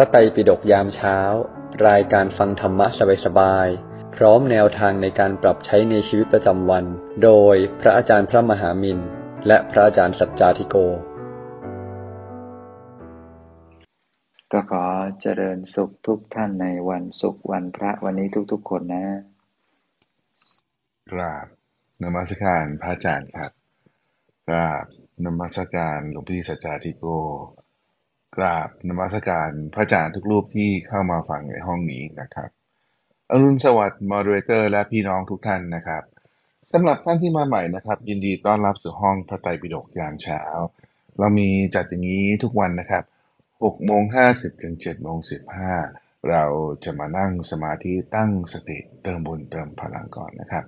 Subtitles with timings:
[0.00, 1.18] ระไตรปิฎกยามเช้า
[1.88, 2.86] รายการฟังธรรมะ
[3.24, 6.84] สบายๆ พร้อมแนวทางในการปรับใช้ในชีวิตประจำวัน
[7.24, 8.98] โดยพระอาจารย์พระมหามิน
[9.46, 10.76] และพระอาจารย์สัจจาธิโก
[14.52, 14.84] ก็ขอ
[15.20, 19.06] เจริญสุขทุกท่านในวันศุกร์วันพระวันนี้ทุกๆคนนะ
[21.10, 21.46] กราบ
[22.02, 23.52] นมัสการพระอาจารย์ครับ
[24.48, 24.86] กราบ
[25.24, 27.06] นมัสการหลวงพี่สัจจาธิโก
[28.36, 32.48] กราบนมัสการพระอาจารย์ทุกรูปที่เข้ามาฟังในห้องนี้นะครับ
[33.30, 36.02] อรุณสวัสดิ์มอดเรเตอร์ และพี่น้องทุกท่านนะครับ
[36.72, 40.42] สำหรับท่านที่มาใหม่นะครับ ยินดีต้อนรับสู่ห้องพระไตรปิฎกยามเช้า
[41.18, 43.04] เรามีจัดอย่างนี้ทุกวันนะครับ
[43.46, 45.18] 6โมง50ถึง7โมง
[45.74, 46.44] 15 เรา
[46.84, 50.64] จะมานั่งสมาธิตั้งสติเติมบุญเติมพลังก่อนนะครับ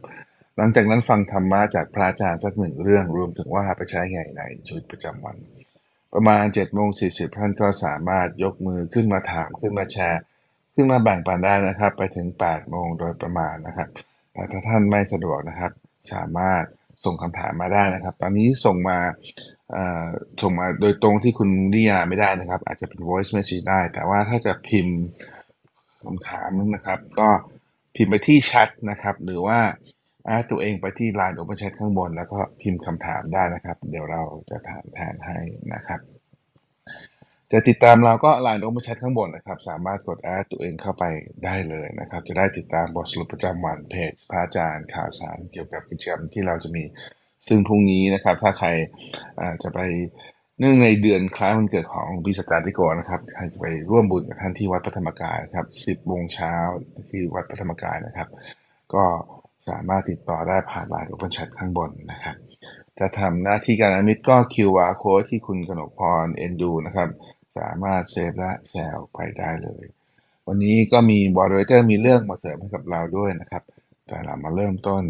[0.56, 5.36] หลังจากนั้นฟังธรรมะจากพระอาจารย์สักหนึ่งเรื่องรวมถึงว่าไปใช้ไงในชีวิตประจำวัน
[6.14, 10.20] ประมาณ7โมง40ท่านก็สามารถยกมือขึ้นมาถามขึ้นมาแชร์
[10.74, 13.88] ขึ้นมาแบ่งปันได้นะครับ ไปถึง8โมงโดยประมาณนะครับ
[14.32, 15.72] แต่ถ้าท่านไม่สะดวกนะครับ
[16.12, 16.62] สามารถ
[17.04, 18.98] ส่งคำถามมาได้นะครับ ตอนนี้ส่งมา
[20.42, 24.98] ส่งมาโดยตรงที่คุณนิยาไม่ได้นะครับ อาจจะเป็น voice message ได้ แต่ว่าถ้าจะพิมพ์
[26.04, 27.28] คำถามนะครับ ก็
[27.96, 29.58] พิมพ์ไปที่แชทนะครับ หรือว่า
[30.26, 35.38] แอดตัวเองไปที่ Line Open Chat ข้างบน แล้วก็พิมพ์คำถามได้นะครับ เดี๋ยวเราจะถามแทนให้
[35.74, 36.00] นะครับ
[37.52, 41.04] จะติดตามเราก็ Line Open Chat ข้างบนนะครับ สามารถกดแอดตัวเองเข้าไป
[41.44, 46.84] ได้เลยนะครับ จะได้ติดตามบทสรุปประจำวันเพจพระอาจารย์ข่าวสารเกี่ยวกับกิจกรรมที่เราจะมี
[47.48, 48.68] ซึ่งพรุ่งนี้นะครับ ถ้าใคร
[49.62, 49.80] จะไป
[50.58, 56.54] เนื่องในเดือนคล้ายวันเกิดของหลวงพี่สตาริโกนะครับใครจะไปร่วมบุญกับท่านที่วัดพระธรรมกายครับ 10โมงเช้า
[57.10, 58.28] ที่วัดพระธรรมกายนะครับ
[58.94, 59.04] ก็
[59.68, 62.36] สามารถติดต่อได้ผ่านไลน์ Open Chat ข้างบนนะครับ
[62.98, 67.08] จะทำหน้าที่การอมิตก็ QR code ที่คุณกนกพรเอ็นดูนะครับ
[67.58, 69.84] สามารถเซฟและแชร์ออกไปได้เลย
[70.46, 73.62] วันนี้ก็มีบอดเรเตอร์มีเรื่องมาเสริมให้กับเราด้วยนะครับ
[74.06, 75.02] แต่เรามาเริ่มต้น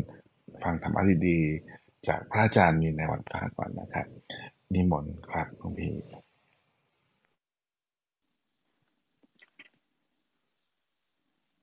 [0.62, 4.06] ฟังธรรมะดีๆจากพระอาจารย์มีในวันพระก่อนนะครับ
[4.74, 5.92] นิมนต์ครับหลวงพี่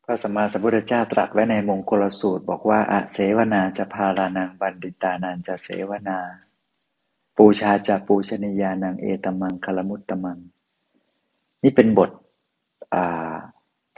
[0.10, 6.20] พระสัมมาสัมพุทธเจ้าตรัสไว้ในมงคลสูตร บอกว่าอะเสวนาจะพารานังบัณฑิตานันจะเสวนา
[7.38, 10.38] ปูชาจะปูชนียานังเอตมังคลมุตตมัง
[11.64, 12.12] นี่เป็นบท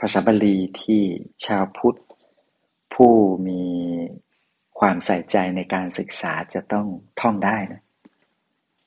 [0.00, 1.02] ภาษาบาลีที่
[1.44, 1.98] ชาวพุทธ
[2.94, 3.12] ผู้
[3.48, 3.62] มี
[4.78, 6.86] ความใส่ใจในการศึกษาจะต้อง
[7.20, 7.82] ท่องได้นะ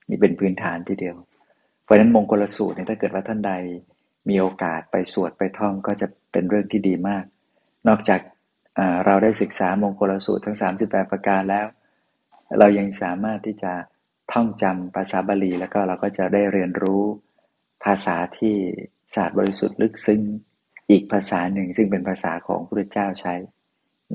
[0.09, 1.15] นี่เป็นพื้นฐานทีเดียว
[1.83, 3.53] เพราะฉะนั้นมงคลสูตรเนี่ยถ้าเกิดว่าท่านใด
[4.29, 7.23] มีโอกาสไปสวดไปท่องก็จะ เป็นเรื่องที่ดีมาก
[7.87, 8.19] นอกจาก
[9.05, 11.65] เราได้ศึกษามงคลสูตรทั้ง 38 ประการแล้ว
[12.59, 13.73] เรายังสามารถที่จะ
[14.31, 17.03] ท่องจำภาษาบาลี แล้วก็เราก็จะได้เรียนรู้
[17.83, 18.55] ภาษาที่
[19.15, 20.21] ศาสตร์บริสุทธิ์ลึกซึ้ง
[20.89, 23.33] อีกภาษาหนึ่งซึ่งเป็นภาษาของพระพุทธเจ้าใช้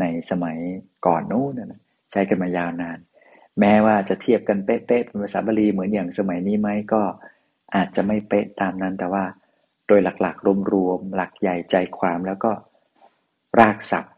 [0.01, 0.59] ในสมัย
[1.07, 1.81] ก่อนนู้นนะ
[2.13, 2.99] ใช้กันมายาวนาน
[3.61, 7.03] แม้ว่าจะเทียบกันเป๊ะๆเป็นภาษาบาลีเหมือนอย่างสมัยนี้ไหมก็
[7.75, 9.25] อาจจะไม่เป๊ะตามนั้นแต่ว่า
[9.89, 12.51] โดยหลักๆ รวมๆ หลักใหญ่ใจความแล้วก็
[13.61, 14.15] รากศัพท์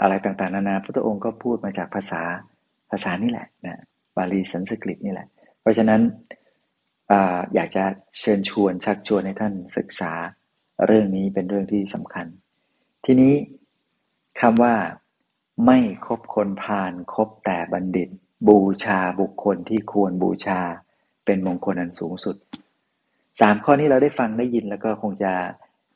[0.00, 2.22] อะไรต่างๆ นานาพระพุทธองค์ก็พูดมาจากภาษา
[2.90, 3.80] ภาษานี่แหละนะ
[4.16, 5.28] บาลีสันสกฤตนี่แหละ
[5.60, 6.00] เพราะฉะนั้น
[7.10, 7.12] อ
[7.54, 7.84] อยากจะ
[8.18, 10.12] เชิญชวนชักชวนให้ท่านศึกษา
[10.86, 12.26] เรื่องนี้เป็นเรื่องที่สำคัญ
[13.04, 13.34] ทีนี้
[14.40, 14.74] คำว่า
[15.66, 18.08] ไม่คบคนพาลคบแต่บัณฑิต
[18.48, 20.60] บูชาบุคคลที่ควรบูชา
[21.24, 22.36] เป็นมงคลอันสูงสุด
[23.40, 25.32] สามข้อนี้เราได้ฟังได้ยินแล้วก็คงจะ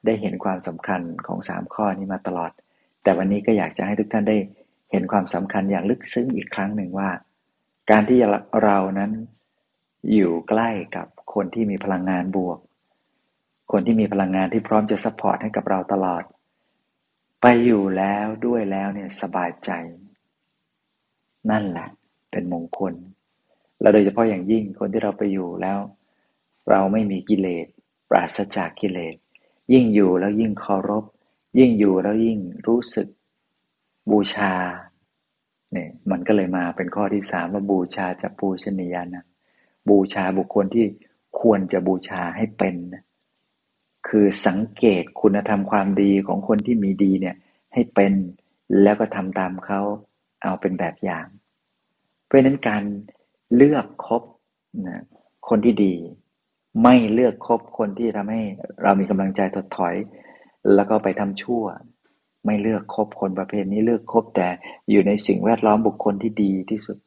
[0.06, 2.50] ได้เห็นความสำคัญของสามข้อนี้มาตลอด
[3.02, 4.36] แต่วันนี้ก็อยากจะให้ทุกท่านได้
[4.90, 7.10] เห็นความสำคัญอย่างลึกซึ้งอีกครั้งหนึ่งว่า
[7.90, 8.18] การที่
[8.64, 9.10] เรานั้น
[10.12, 12.58] อยู่ใกล้กับคนที่มีพลังงานบวก
[13.72, 16.22] คนที่มีพลังงานที่พร้อมจะ support ให้กับเราตลอด
[17.42, 19.70] ไปอยู่แล้วด้วยแล้วเนี่ยสบายใจ
[21.50, 21.88] นั่นแหละ
[22.30, 22.94] เป็นมงคล
[23.80, 25.78] และโดยเฉพาะอย่างยิ่งคนที่เราไปอยู่แล้ว
[26.70, 27.66] เราไม่มีกิเลส
[28.10, 29.14] ปราศจากกิเลส
[29.72, 31.04] ยิ่งอยู่แล้วยิ่งเคารพ
[31.58, 33.08] ยิ่งอยู่แล้วยิ่งรู้สึก
[34.10, 34.54] บูชา
[35.72, 39.24] เนี่ยมันก็เลยมาเป็นข้อที่สามว่าบูชาจะปูชนียานะ
[39.88, 40.86] บูชาบุคคลที่
[41.40, 43.02] ควรจะบูชาให้เป็นนะ
[44.08, 47.36] คือสังเกตคุณธรรมความดีของคนที่มีดีเนี่ย
[47.72, 48.12] ให้เป็น
[48.82, 49.80] แล้วก็ทำตามเขา
[50.42, 51.26] เอาเป็นแบบอย่าง
[52.24, 52.82] เพราะฉะนั้นการ
[53.54, 54.22] เลือกคบ
[54.88, 55.02] นะ
[55.48, 55.94] คนที่ดี
[56.82, 58.42] ไม่เลือกคบคนที่ทำให้
[58.82, 59.94] เรามีกำลังใจถดถอย
[60.74, 61.64] แล้วก็ไปทำชั่ว
[62.46, 64.48] ไม่เลือกคบคนประเภทนี้เลือกคบแต่
[64.90, 66.98] อยู่ในสิ่งแวดล้อมบุคคลที่ดีที่สุด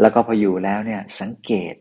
[0.00, 1.74] แล้วก็พออยู่แล้วเนี่ยสังเกต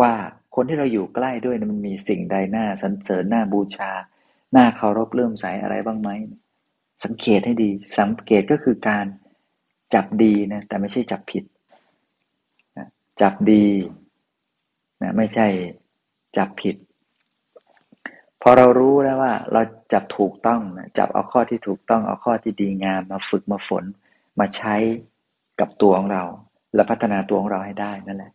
[0.00, 0.12] ว่า
[0.54, 3.90] คนที่เราอยู่ใกล้ด้วยมันมีสิ่งใดหน้าสรรเสริญหน้าบูชา
[4.52, 6.10] หน้าเคารพเริ่มใสอะไรบ้างไหม
[7.04, 9.06] สังเกตให้ดี สังเกตก็คือการ
[9.94, 11.44] จับดีนะแต่ไม่ใช่จับผิด
[13.20, 13.66] จับดี
[15.02, 15.46] นะไม่ใช่
[16.36, 16.76] จับผิด
[18.42, 19.62] พอเรารู้แล้วว่า เรา
[19.92, 20.60] จับถูกต้อง
[20.98, 23.84] จับเอาข้อที่ถูกต้องเอาข้อที่ดีงามมาฝึกมาฝน
[24.38, 24.74] มาใช้
[25.60, 26.24] กับตัวของเรา
[26.74, 28.32] และพัฒนาตัวของเราให้ได้นั่นแหละ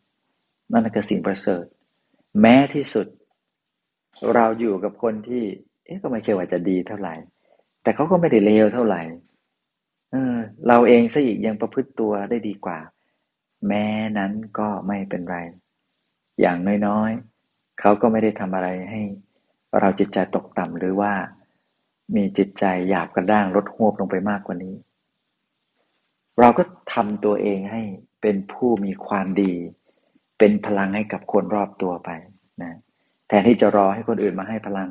[0.72, 1.64] นั่นคือสิ่งประเสริฐ
[2.42, 3.08] แม้ที่สุด
[4.36, 5.44] เราอยู่กับคนที่
[5.86, 7.14] เอ๊ะก็ไม่ใช่ว่าจะดีเท่าไหร่
[7.84, 9.02] แต่เขาก็ไม่ได้เลวเท่าไหร่
[10.12, 10.36] เออ
[10.68, 12.80] เราเองซะอีกยังประพฤติตัวได้ดีกว่า
[13.68, 13.86] แม้
[14.18, 15.38] นั้นก็ไม่เป็นไร
[16.42, 16.58] อย่าง
[16.88, 17.31] น้อยๆ
[17.82, 19.02] เขาก็ไม่ได้ทำอะไรให้
[19.80, 21.14] เราจิตใจตกต่ำหรือว่า
[22.16, 24.76] มีจิตใจหยาบกระด้างลดหวบลงไปมากกว่านี้
[26.40, 26.64] เราก็
[26.94, 27.82] ทำตัวเองให้
[28.22, 29.54] เป็นผู้มีความดี
[30.40, 32.10] เป็นพลังให้กับคนรอบตัวไป
[32.62, 32.74] นะ
[33.28, 34.90] แทนที่จะรอให้คนอื่นมาให้พลัง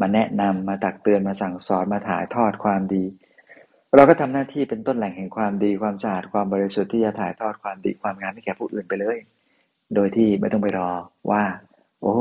[0.00, 3.04] มาแนะนำมาตักเตือนมาสั่งสอนมาถ่ายทอดความดี
[3.94, 9.18] เราก็ทำหน้าที่เป็นต้นแหล่งแห่งความดีความสะอาดความบริสุทธิ์ที่จะถ่ายทอดความดีความงามให้แก่ผู้อื่นไปเลย
[9.94, 10.90] โดยที่ไม่ต้องไปรอ
[11.30, 11.42] ว่า
[12.02, 12.14] โอ้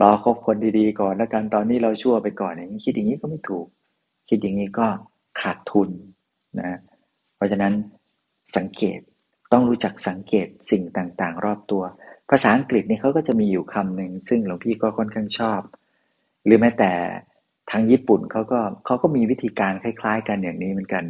[0.00, 3.66] รอคบคนดีๆ ก่อนแล้วกันตอนนี้เราชั่วไปก่อนอย่างนี้คิดอย่างนี้ก็ไม่ถูก
[4.28, 4.86] คิดอย่างนี้ก็
[5.40, 5.90] ขาดทุน
[6.60, 6.78] นะ
[7.36, 7.72] เพราะฉะนั้น
[8.56, 9.00] สังเกต
[9.52, 11.82] ต้องรู้จักสังเกตสิ่งต่างๆ รอบตัว
[12.30, 15.60] ภาษาอังกฤษนี่เขาก็จะมีอยู่คำหนึ่งซึ่งหลวงพี่ก็ค่อนข้างชอบ
[16.44, 16.92] หรือแม้แต่
[17.70, 21.04] ทางญี่ปุ่นเขาก็เขาก็มีวิธีการคล้าย ๆ กันอย่างนี้เหมือนกัน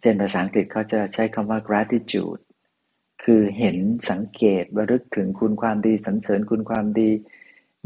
[0.00, 2.40] เช่นภาษาอังกฤษเขาจะใช้คำว่า gratitude
[3.26, 3.76] คือเห็น
[4.10, 7.10] สังเกตระลึกถึงคุณความดีสรรเสริญคุณความดี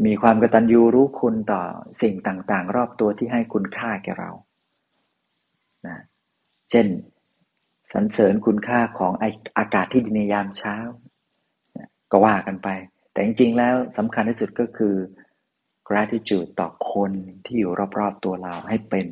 [0.04, 1.62] มีความกตัญญูรู้คุณต่อ
[2.02, 4.30] สิ่งต่างๆ รอบตัวที่ให้คุณค่าแก่เรา
[5.86, 5.98] นะ
[6.70, 6.86] เช่น
[7.92, 9.12] สรรเสริญคุณค่าของ
[9.58, 10.76] อากาศที่ดีในยามเช้า
[12.10, 12.68] ก็ว่ากันไป
[13.12, 14.94] แต่จริงๆแล้วสำคัญที่สุดก็คือ
[15.88, 17.12] gratitude ต่อคน
[17.44, 19.06] ที่อยู่รอบๆตัวเราให้เป็น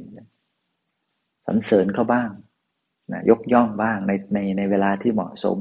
[1.46, 2.30] สรรเสริญเขาบ้าง
[3.12, 5.58] นะยกย่องบ้างในในในเวลาที่เหมาะสม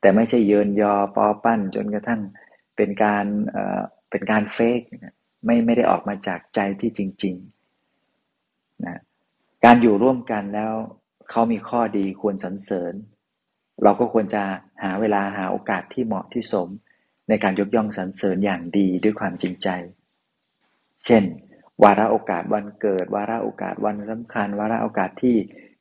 [0.00, 2.20] แต่ไม่ใช่เยินยอปอปั้นจนกระทั่ง
[2.76, 3.80] เป็นการเอ่อ
[4.10, 4.80] เป็นการเฟก
[5.44, 9.00] ไม่ไม่ได้ออกมาจากใจที่จริงๆนะ
[9.64, 10.74] การอยู่ร่วมกันแล้ว
[11.30, 12.94] เขามีข้อดีควรสรรเสริญ
[13.82, 14.42] เราก็ควรจะ
[14.82, 16.68] หาเวลาหาโอกาสที่เหมาะที่สม
[17.28, 19.68] ในการยกย่องสรรเสริญอย่างดีด้วยความจริงใจ
[21.04, 21.22] เช่น
[21.82, 25.36] วาระโอกาสวันเกิด วาระโอกาสวันสำคัญ วาระโอกาสที่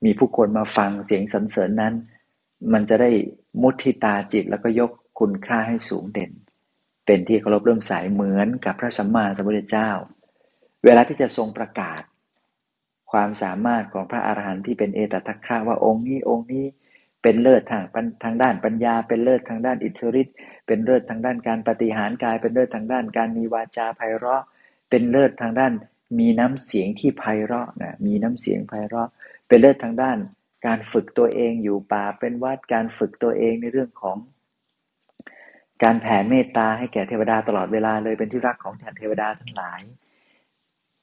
[0.06, 1.94] มีผู้คนมาฟังเสียงสรรเสริญนั้น
[2.74, 3.12] มันจะได้
[3.62, 6.32] มุทิตาจิตแล้วก็ยกคุณค่าให้สูงเด่น
[7.06, 9.90] เป็นที่เคารพเริ่มสายเหมือนกับพระสัมมาสัมพุทธเจ้า
[10.84, 12.02] เวลาที่จะทรงประกาศ
[13.12, 16.66] ความสามารถของพระอาหารหันต์ที่เป็นเอตทัคคะว่าองค์นี้องค์นี้
[17.24, 17.84] เป็นเลิศทาง
[18.24, 20.36] ทางด้านปัญญา เป็นเลิศทางด้านอิทธิฤทธิ์
[20.68, 24.44] เป็นเลิศทางด้านการปฏิหารกาย เป็นเลิศทางด้านการมีวาจาไพเราะ
[24.90, 25.74] เป็นเลิศทางด้าน
[26.20, 29.10] มีน้ำเสียงที่ไพเราะนะมีน้ำเสียงไพเราะ
[29.48, 30.18] เป็นเลิศทางด้าน
[30.68, 34.18] การฝึกตัวเองอยู่ป่าเป็นวัดการฝึกตัวเองในเรื่องของ
[35.84, 39.82] การแผ่เมตตาให้แก่เทวดาตลอดเวลาเลยเป็นที่รักของเทวดาทั้งหลาย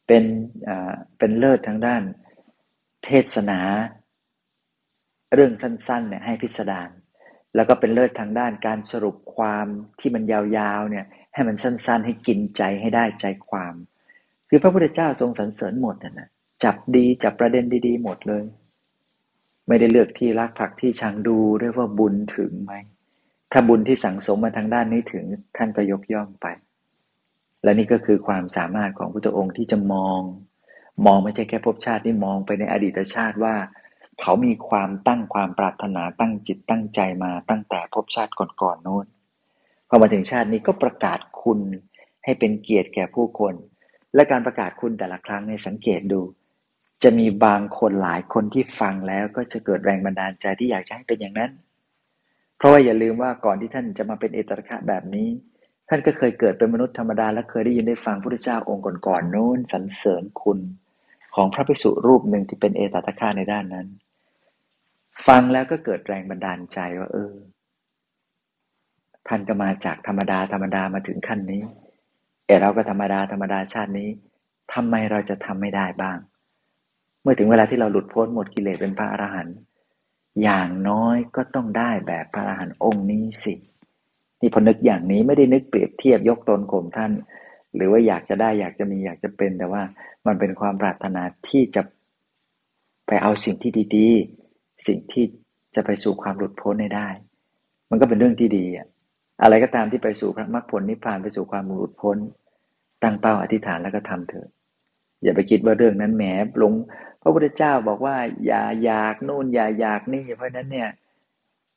[0.07, 0.25] เป็น
[0.69, 2.03] อ่าเป็นเลิศทางด้าน
[3.05, 3.61] เทศนา
[5.35, 6.91] เรื่องสั้นๆเนี่ยให้พิสดาร
[7.55, 9.67] แล้วก็เป็นเลิศทางด้านการสรุปความ
[10.01, 13.75] ที่มันยาวๆเนี่ยให้มันสั้นๆ ให้กินใจให้ได้ใจความ
[14.49, 16.29] คือพระพุทธเจ้าทรงสรรเสริญหมดนะนะ
[16.65, 18.45] จับดีจับประเด็นดีๆ หมดเลย
[19.69, 22.73] ไม่ได้เลือกที่รักผักที่ชังดูด้วยว่าบุญถึงไหม
[23.53, 25.25] ถ้าบุญที่สั่งสมมาทางด้านนี้ถึง
[25.57, 26.47] ท่านก็ยกย่องไป
[27.63, 30.21] และนี่ก็คือความสามารถของพระองค์ที่จะมอง
[31.07, 33.55] มองไม่ใช่แค่ภพชาติที่มองไปในอดีตชาติว่า
[34.21, 39.07] เขามีความตั้งความปรารถนาตั้งจิตตั้งใจมาตั้งแต่ภพชาติก่อนๆโน้น
[39.89, 41.61] พอมาถึงชาตินี้ก็ประกาศคุณ
[42.25, 43.55] ให้เป็นเกียรติแก่ผู้คน
[44.15, 46.21] และการประกาศคุณแต่ละครั้งในสังเกตดู
[47.05, 51.51] จะมีบางคนหลายคนที่ฟังแล้วก็จะเกิดแรงบันดาลใจที่อยากจะให้เป็นอย่างนั้น
[52.57, 55.29] เพราะว่าอย่าลืมว่าก่อนที่ท่านจะมาเป็นเอตระคะแบบนี้
[55.89, 60.59] ท่านก็เคยเกิดเป็นมนุษย์ธรรมดาและเคยได้ยินได้ฟังพระพุทธเจ้าองค์ก่อนๆโน้นสรรเสริญคุณ
[61.35, 63.87] ของพระภิกษุรูปหนึ่งที่เป็นเอตตะคะในด้านนั้น
[65.27, 67.35] ฟังแล้วก็เกิดแรงบันดาลใจว่า เออ
[69.29, 71.63] ท่านก็มาจากธรรมดาธรรมดามาถึงขั้นนี้
[72.47, 74.09] เอเราก็ธรรมดาธรรมดาชาตินี้
[74.73, 76.19] ทำไมเราจะทำไม่ได้บ้าง
[77.25, 79.57] เมื่อถึงเวลาที่เราหลุดพ้นหมดกิเลสเป็นพระอรหันต์
[80.43, 83.55] อย่างน้อยก็ต้องได้แบบพระอรหันต์องค์นี้สิ
[84.41, 87.13] นี่พอนึกอย่างนี้ไม่ได้นึกเปรียบเทียบยกตนข่มท่าน
[87.75, 89.83] หรือว่าอยากจะได้อยากจะมีอยากจะเป็นแต่ว่า
[90.27, 91.83] มันเป็นความปรารถนาที่จะ
[93.07, 95.25] ไปเอาสิ่งที่ดีๆ สิ่งที่
[95.75, 97.09] จะไปสู่ความหลุดพ้นได้
[97.91, 98.87] มันก็เป็นเรื่องที่ดีอะ
[99.43, 102.19] อะไรก็ตามที่ไปสู่พระมรรคผลนิพพานไปสู่ความหลุดพ้น
[103.03, 104.49] ตั้งเป้าอธิษฐานแล้วก็ทำเถอะ
[105.25, 106.25] อย่าไปคิดว่าเรื่องนั้นแหม
[106.59, 106.75] หลง
[107.23, 108.17] พระพุทธเจ้าบอกว่า
[108.47, 110.91] อย่าอยากโน่นอย่าอยากนี่ เพราะนั้นเนี่ย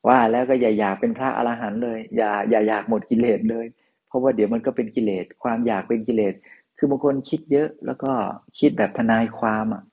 [0.08, 3.66] ว่าแล้วก็อย่าอยากเป็นพระอรหันต์เลย อย่าอย่าอยากหมดกิเลสเลย
[4.08, 6.34] เพราะว่าเดี๋ยวมันก็เป็นกิเลสความอยากเป็นกิเลส
[6.78, 8.12] คือบางคนคิดเยอะแล้วก็
[8.60, 9.84] คิดแบบทนายความอะ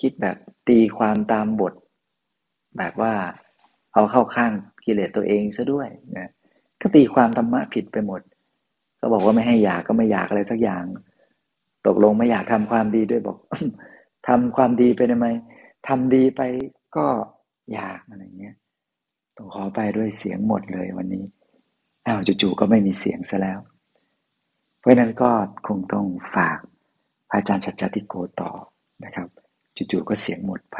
[0.00, 0.36] คิดแบบ
[0.68, 1.74] ตีความตามบท
[2.78, 3.12] แบบว่า
[3.92, 4.52] เอาเข้าข้าง
[4.84, 6.30] กิเลสตัวเองซะด้วยนะ
[6.80, 8.20] ก็ตีความธรรมะผิดไปหมด
[9.00, 10.84] ก็บอกว่าไม่ให้อยากก็ไม่อยากอะไรสักอย่าง
[11.86, 13.38] ตกลงไม่อยากทำความดีด้วยบอก
[14.28, 15.26] ทำความดีไปทำไม
[15.88, 16.42] ทำดีไป
[16.96, 17.06] ก็
[17.72, 18.54] อยากอะไรเงี้ย
[19.36, 21.24] ต้องขอไปด้วยเสียงหมดเลยวันนี้
[22.06, 23.58] อ้าวจู่ๆก็ไม่มีเสียงซะแล้ว
[24.78, 25.30] เพราะนั้นก็
[25.66, 26.58] คงต้องฝาก
[27.30, 28.50] พระอาจารย์สัจจติโกต่อ
[29.04, 29.28] นะครับ
[29.76, 30.76] จู่ๆก็เสียงหมดไป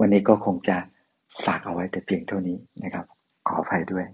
[0.00, 0.76] วันนี้ก็คงจะ
[1.44, 3.06] ฝากเอาไว้แต่เพียงเท่านี้นะครับ
[3.46, 4.04] ขออภัยด้วย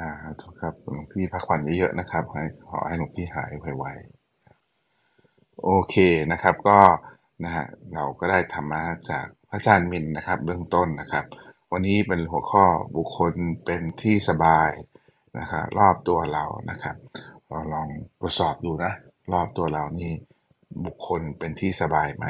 [0.00, 5.94] อ่าถูกครับหลวงพี่พักผ่อนเยอะๆนะครับให้ขอให้หลวงพี่หายไวๆโอเค
[6.32, 6.78] นะครับ ก็
[7.44, 11.24] นะฮะเราก็ได้ธรรมะจากพระอาจารย์มินนะครับ เบื้องต้นนะครับ
[11.72, 12.64] วันนี้เป็นหัวข้อ
[12.96, 13.32] บุคคล
[13.64, 14.70] เป็นที่สบาย
[15.38, 16.96] นะครับรอบตัวเรานะครับ
[17.48, 17.88] เราลอง
[18.20, 18.92] ตรวจสอบดูนะ
[19.32, 20.12] รอบตัวเรานี่
[20.84, 22.26] บุคคลเป็นที่สบายไหม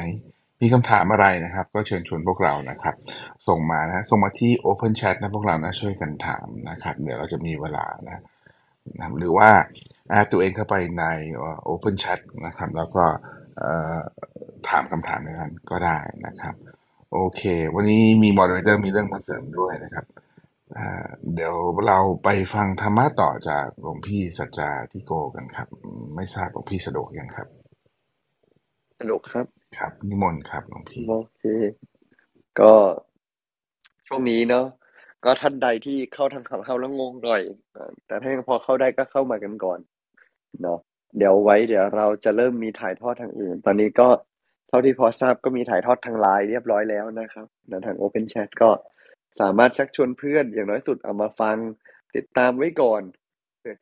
[0.61, 2.95] มีคำถามอะไรนะครับ ก็เชิญชวนพวกเรานะครับ
[3.47, 8.19] ส่งมานะส่งมาที่ Open Chat นะพวกเรานะช่วยกันถามนะครับ เดี๋ยวเราจะมีเวลานะ
[8.99, 9.49] นะหรือว่า
[10.09, 11.05] แอดตัวเองเข้าไปใน
[11.67, 13.03] Open Chat นะครับ แล้วก็
[14.69, 16.55] ถามคำถามในนั้นก็ได้นะครับ
[17.11, 17.41] โอเค
[17.75, 20.05] วันนี้มีมอดเตอร์มีเรื่องมาเสริมด้วยนะครับ
[21.33, 21.55] เดี๋ยว
[21.87, 25.67] เราไปฟังธรรมะต่อจากหลวงพี่สัจจาที่โกกันครับ
[26.15, 27.47] ไม่ทราบหลวงพี่สะดวกยังครับ
[28.99, 31.43] สนุกครับ ครับนิมนต์ครับหลวงพี่โอเค
[32.59, 32.73] ก็
[34.07, 34.65] ช่วงนี้เนาะ
[35.25, 37.41] ก็ท่านใดที่เข้าทางขับเข้าแล้วงงหน่อย
[38.07, 39.79] แต่ถ้ายังพอเข้าได้ก็เข้ามากันก่อน
[40.61, 40.79] เนาะ
[41.17, 44.07] เดี๋ยวไว้เดี๋ยวเราจะเริ่มมีถ่ายทอดทางอื่น ตอนนี้ก็
[44.67, 47.47] เท่าที่พอทราบก็มีถ่ายทอดทางไลน์เรียบร้อยแล้วนะครับ
[47.85, 48.69] ทาง Open Chat ก็
[49.39, 51.57] สามารถชักชวนเพื่อนอย่างน้อยสุดเอามาฟัง
[52.15, 53.01] ติดตามไว้ก่อน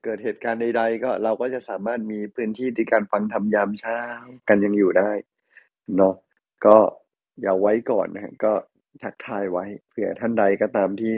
[0.03, 3.99] เกิดเหตุการณ์ใดๆ ก็เราก็จะสามารถมีพื้นที่ในการฟังทำยามเช้า
[4.49, 5.11] กันยังอยู่ได้
[5.97, 6.13] เนาะ
[6.65, 6.77] ก็
[7.41, 8.53] อย่าไว้ก่อนนะก็
[9.01, 11.15] ทักทายไว้ เผื่อท่านใดก็ตามที่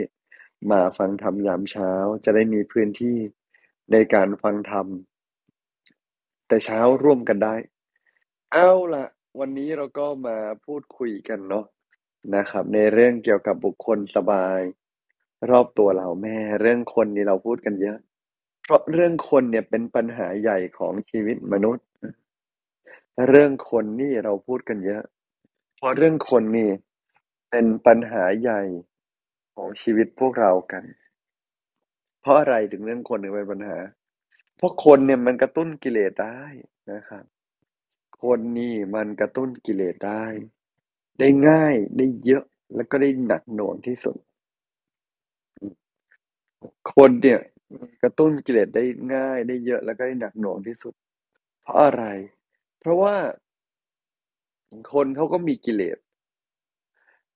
[0.70, 1.92] มาฟังธรรมยามเช้า
[2.24, 3.16] จะได้มีพื้นที่
[3.92, 4.86] ในการฟังธรรม
[6.48, 7.54] แต่เช้าร่วมกันได้
[8.52, 9.06] เอาละ
[9.38, 11.64] วันนี้เราก็มาพูดคุยกันเนาะ
[12.34, 14.60] นะครับ ในเรื่องเกี่ยวกับบุคคลสบาย
[15.50, 17.98] รอบตัวเราแม่ เรื่องคนนี่เราพูดกันเยอะ
[18.64, 21.86] เพราะเรื่องคนเนี่ยเป็นปัญหาใหญ่ของชีวิตมนุษย์
[23.28, 25.02] เรื่องคนนี่เราพูดกันเยอะ
[25.76, 26.70] เพราะเรื่องคนนี่
[27.50, 28.62] เป็นปัญหาใหญ่
[29.56, 30.84] ของชีวิตพวกเรากัน
[32.20, 33.78] เพราะอะไรถึงเรื่องคนถึงเป็นปัญหา
[34.56, 36.42] เพราะคนเนี่ยมันกระตุ้นกิเลสได้
[36.92, 37.24] นะครับ
[38.22, 40.24] คนนี่มันกระตุ้นกิเลสได้
[41.20, 44.16] ได้ง่ายได้เยอะแล้วก็ได้หนักหน่วงที่สุด
[46.94, 47.40] คนเนี่ย
[48.02, 50.94] กระตุ้นกิเลสได้ง่ายได้เยอะแล้วก็ได้หนักหน่วงที่สุด
[51.62, 52.04] เพราะอะไร
[52.82, 53.16] เพราะว่า
[54.92, 55.98] คนเขาก็มีกิเลส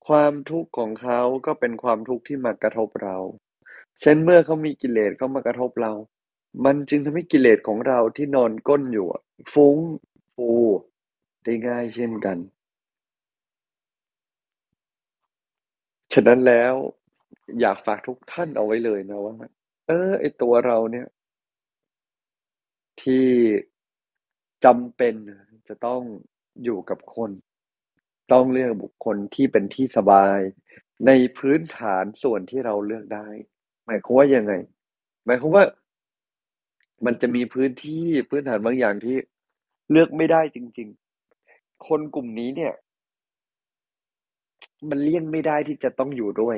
[0.09, 3.17] ความทุกข์ของเขาก็เป็นความทุกข์ที่มากระทบเรา
[4.01, 5.93] เช่นเมื่อเขามีกิเลสเขามากระทบเรา
[6.65, 9.07] มันจึงทำให้กิเลสของเราที่นอนก้นอยู่
[9.53, 9.77] ฟุ้ง
[10.35, 10.51] ฟู
[11.45, 12.39] ได้ง่ายเช่นกัน
[16.13, 16.75] ฉะนั้นแล้ว
[17.61, 19.35] อยากฝากทุกท่านเอาไว้เลยนะว่า
[19.87, 21.07] เออไอตัวเราเนี่ย
[23.03, 23.27] ที่
[24.65, 25.15] จำเป็น
[25.69, 26.03] จะต้อง
[26.65, 27.31] อยู่กับคน
[28.33, 30.39] ต้องเลือกบุคคลที่เป็นที่สบาย
[31.07, 33.29] ในพื้นฐานส่วนที่เราเลือกได้
[33.87, 34.53] หมายความว่ายังไง
[35.25, 35.65] หมายความว่า
[37.07, 39.17] มันจะมีพื้นที่พื้นฐานบางอย่างที่
[39.91, 40.89] เลือกไม่ได้จริง
[41.37, 42.75] ๆ คนกลุ่มนี้เนี่ย
[44.89, 46.57] มันเลี่ยงไม่ได้ที่จะต้องอยู่ด้วย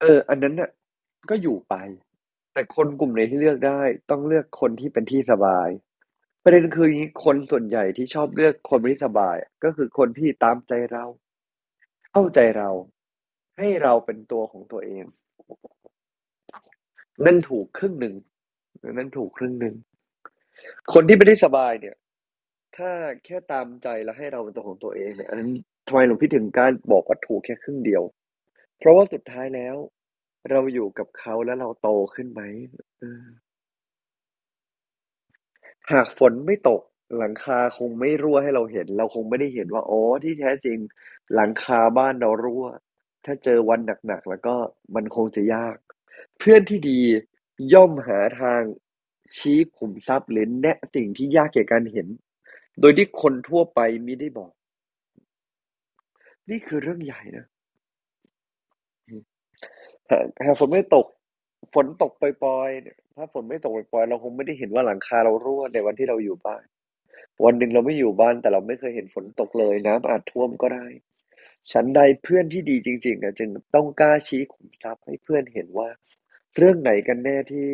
[0.00, 0.70] เออ อันนั้นน่ะ
[1.30, 1.74] ก็อยู่ไป
[2.52, 5.68] แต่คนกลุ่มไหนที่เลือกได้ ต้องเลือกคนที่เป็นที่สบาย
[6.42, 11.04] ประเด็นคืออย่างนี้ คนส่วนใหญ่ที่ชอบเลือกคนไม่สบาย ก็คือคนที่ตามใจเรา
[12.12, 12.70] เข้าใจเรา
[13.58, 15.04] ให้เราเป็นตัวของตัวเอง
[17.26, 18.14] นั่นถูกครึ่งหนึ่ง
[18.92, 19.74] นั่นถูกครึ่งหนึ่ง
[20.92, 21.96] คนที่ไม่ได้สบายเนี่ย
[22.76, 22.90] ถ้า
[23.24, 25.50] แค่ตามใจแล้วให้เราเป็นตัวของตัวเองเนี่ย อันนั้น
[25.86, 28.02] ทำไมหลวงพี่ถึงการบอกว่าถูกแค่ครึ่งเดียว
[28.78, 29.76] เพราะว่าสุดท้ายแล้ว
[30.50, 32.42] เราอยู่กับเขาแล้วเราโตขึ้นไหม
[35.90, 36.80] หากฝนไม่ตก
[37.18, 40.78] หลังคาคงไม่รั่วให้เราเห็น เราคงไม่ได้เห็นว่า อ๋อ ที่แท้จริง
[41.34, 42.66] หลังคาบ้านเรารั่ว
[43.24, 44.54] ถ้าเจอวันหนัก ๆ แล้วก็
[44.94, 45.76] มันคงจะยาก
[46.38, 47.00] เพื่อนที่ดี
[47.72, 48.62] ย่อมหาทาง
[49.36, 52.08] ชี้ขุมทรัพย์หรือแนะสิ่งที่ยากแก่การเห็น
[52.80, 54.52] โดยที่คนทั่วไปมิได้บอก
[56.50, 57.46] นี่คือเรื่องใหญ่นะ
[60.46, 61.06] หากฝนไม่ตก
[61.74, 66.64] ฝนตกปล่อยๆเนี่ย ถ้าฝนไม่ตกปล่อยๆเราคงไม่ได้เห็นว่าหลังคาเรารั่วในวันที่เราอยู่บ้าน
[67.44, 70.86] วันหนึ่งเราไม่อยู่บ้านแต่เราไม่เคยเห็นฝนตกเลย น้ำอาจท่วมก็ได้
[71.72, 75.88] ฉันใดเพื่อนที่ดีจริงๆนะจึงต้องกล้าชี้ขุมทรัพย์ให้เพื่อนเห็นว่า
[76.56, 77.68] เรื่องไหนกันแน่ที่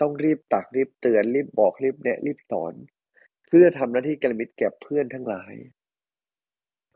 [0.00, 2.74] ต้องรีบตักรีบเตือนรีบบอกรีบแนะรีบสอน
[3.46, 5.54] เพื่อทำหน้าที่กระมิดแก่เพื่อนทั้งหลาย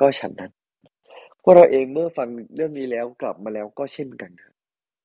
[0.00, 0.52] ก็ฉันนั้น
[1.42, 4.48] พวกเราเองเมื่อฟังเรื่องนี้แล้วกลับมาแล้วก็เช่นกันครับ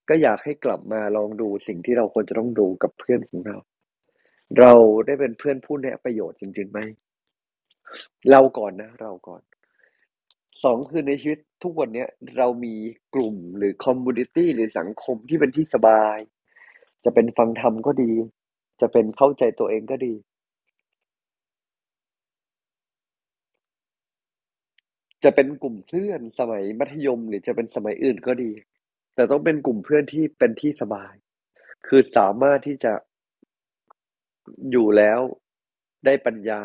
[0.09, 3.57] ก็อยากให้กลับมาลองดูสิ่งที่เราควรจะต้องดูกับเพื่อนของเรา
[4.59, 4.73] เรา
[5.05, 6.79] ได้เป็นเพื่อนผู้แนะประโยชน์จริงๆไหม
[8.29, 9.41] เราก่อนนะ เราก่อน
[10.63, 12.75] สองคือในชีวิตทุกวันเนี้ยเรามี
[13.15, 16.17] กลุ่มหรือคอมมูนิตี้หรือสังคมที่เป็นที่สบาย
[17.03, 18.11] จะเป็นฟังธรรมก็ดี
[18.81, 20.13] จะเป็นเข้าใจตัวเองก็ดี
[25.23, 28.51] จะเป็นกลุ่มเพื่อนสมัยมัธยม หรือจะเป็นสมัยอื่นก็ดี
[29.15, 31.13] แต่ต้องเป็นกลุ่มเพื่อนที่เป็นที่สบาย
[31.87, 32.93] คือสามารถที่จะ
[34.71, 35.19] อยู่แล้ว
[36.05, 36.61] ได้ปัญญา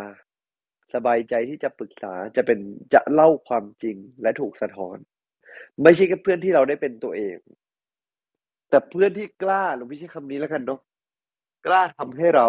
[0.95, 2.59] สบายใจที่จะปรึกษาจะเป็น
[2.95, 4.97] จะเล่าความจริงและถูกสะท้อน
[5.83, 7.37] ไม่ใช่แค่เพื่อนที่เราได้เป็นตัวเอง
[8.71, 10.81] แต่เพื่อนที่กล้าหรือไม่ใช่คำนี้แล้วกันเนาะ
[11.67, 12.49] กล้าทำให้เรา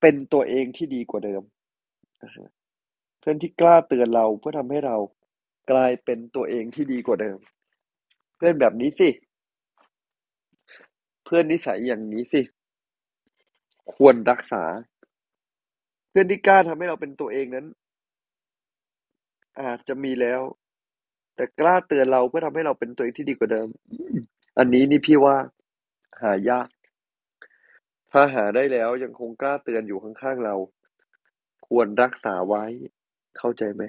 [0.00, 1.42] เป็นตัวเองที่ดีกว่าเดิม
[3.20, 4.96] เพื่อนที่กล้าเตือนเราเพื่อทำให้เรา
[5.70, 7.38] กลายเป็นตัวเองที่ดีกว่าเดิม
[8.40, 9.10] พื่อนแบบนี้สิ
[11.24, 12.42] เพื่อนนิสัยอย่างนี้สิ
[13.94, 14.64] ควรรักษา
[16.10, 17.66] เพื่อนที่กล้าทำให้เราเป็นตัวเองนั้น
[19.60, 20.40] อาจจะมีแล้ว
[21.36, 23.68] แต่กล้าเตือนเราเพื่อทำให้เราเป็นตัวเองที่ดีกว่าเดิม
[24.58, 25.36] อันนี้นี่พี่ว่า
[26.22, 26.68] หายาก
[28.12, 30.56] ถ้าหาได้แล้วยังคงกล้าเตือนอยู่ข้างๆเรา
[31.68, 32.64] ควรรักษาไว้
[33.38, 33.82] เข้าใจไหม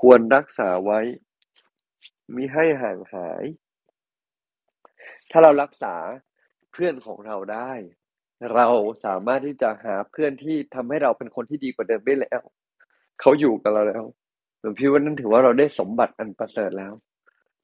[0.00, 1.00] ควรรักษาไว้
[2.34, 3.44] มิให้ห่างหาย
[5.30, 5.94] ถ้าเรารักษา
[6.72, 7.72] เพื่อนของเราได้
[8.54, 8.68] เรา
[9.04, 12.40] สามารถที่จะหาเพื่อนที่ทำให้เราเป็นคนที่ดีกว่าเดิมได้แล้ว
[13.20, 14.04] เขาอยู่กับเราแล้ว
[14.60, 16.92] หลวงพี่ว่านั่นถือว่าเราได้สมบัติอันประเสริฐแล้ว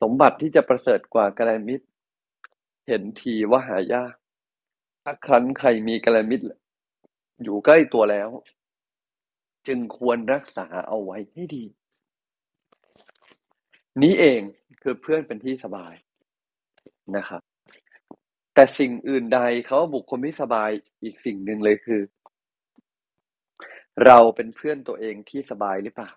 [0.02, 1.86] สมบัติที่จะประเสริฐกว่ากลาณมิตร
[2.86, 4.14] เห็นทีว่าหายาก
[5.02, 6.44] ถ้าครั้นใครมีกลาณมิตร
[7.42, 8.28] อยู่ใกล้ตัวแล้ว
[9.66, 11.64] จึงควรรักษาเอาไว้ให้ดี
[14.02, 14.40] นี้เอง
[14.82, 15.94] คือเพื่อนเป็นที่สบาย
[17.16, 17.42] นะครับ
[18.54, 20.70] แต่สิ่งอื่นใดเขาว่าบุคคลไม่สบาย
[21.02, 22.00] อีกสิ่งหนึ่งเลยคือ
[24.06, 26.10] เราเป็นเพื่อนตัวเองที่สบายหรือเปล่า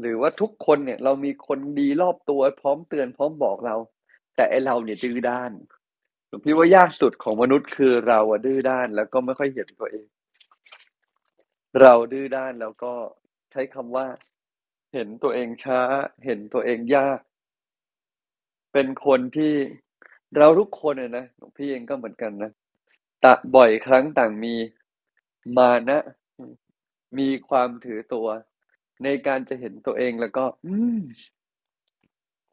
[0.00, 3.76] หรือว่าทุกคนเนี่ย เรามีคนดีรอบตัวพร้อมเตือนพร้อมบอกเรา
[4.36, 5.52] แต่ไอเราเนี่ยดื้อด้าน
[6.28, 10.06] ผมพี่ว่ายากสุดของมนุษย์คือเราอะดื้อด้านแล้วก็ไม่ค่อยเห็นตัวเอง
[11.80, 12.92] เราดื้อด้านแล้วก็
[13.52, 14.06] ใช้คำว่า
[14.94, 15.80] เห็นตัวเองช้า
[16.24, 17.20] เห็นตัวเองยาก
[18.72, 19.54] เป็นคนที่
[20.38, 21.24] เราทุกคนเน่ยนะ
[21.56, 22.50] พี่เองก็เหมือนกันนะ
[23.24, 24.54] ตะบ่อยครั้งต่างมี
[25.58, 25.98] มานะ
[27.18, 28.28] มีความถือตัว
[29.04, 30.74] ในการจะเห็นตัวเองแล้วก็ อื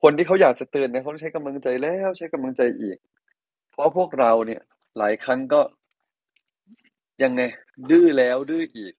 [0.04, 2.98] คนที่เขาอยากจะเตือนเนี่ยเขาใช้กำลังใจแล้วใช้กำลังใจอีก
[3.72, 4.62] เพราะพวกเราเนี่ย
[4.98, 5.62] หลายครั้งก็
[7.24, 7.42] ยังไง
[7.90, 8.94] ดื้อแล้วดื้ออีก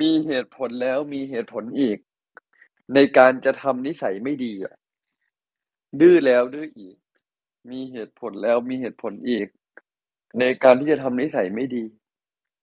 [0.00, 1.98] มีเหตุผลแล้วมีเหตุผลอีก
[2.94, 4.74] ในการจะทำนิสัยไม่ดีอะ
[6.00, 6.96] ดื้อแล้วดื้ออีก
[7.70, 9.48] มีเหตุผลแล้วมีเหตุผลอีก
[10.40, 11.84] ในการที่จะทำนิสัยไม่ดี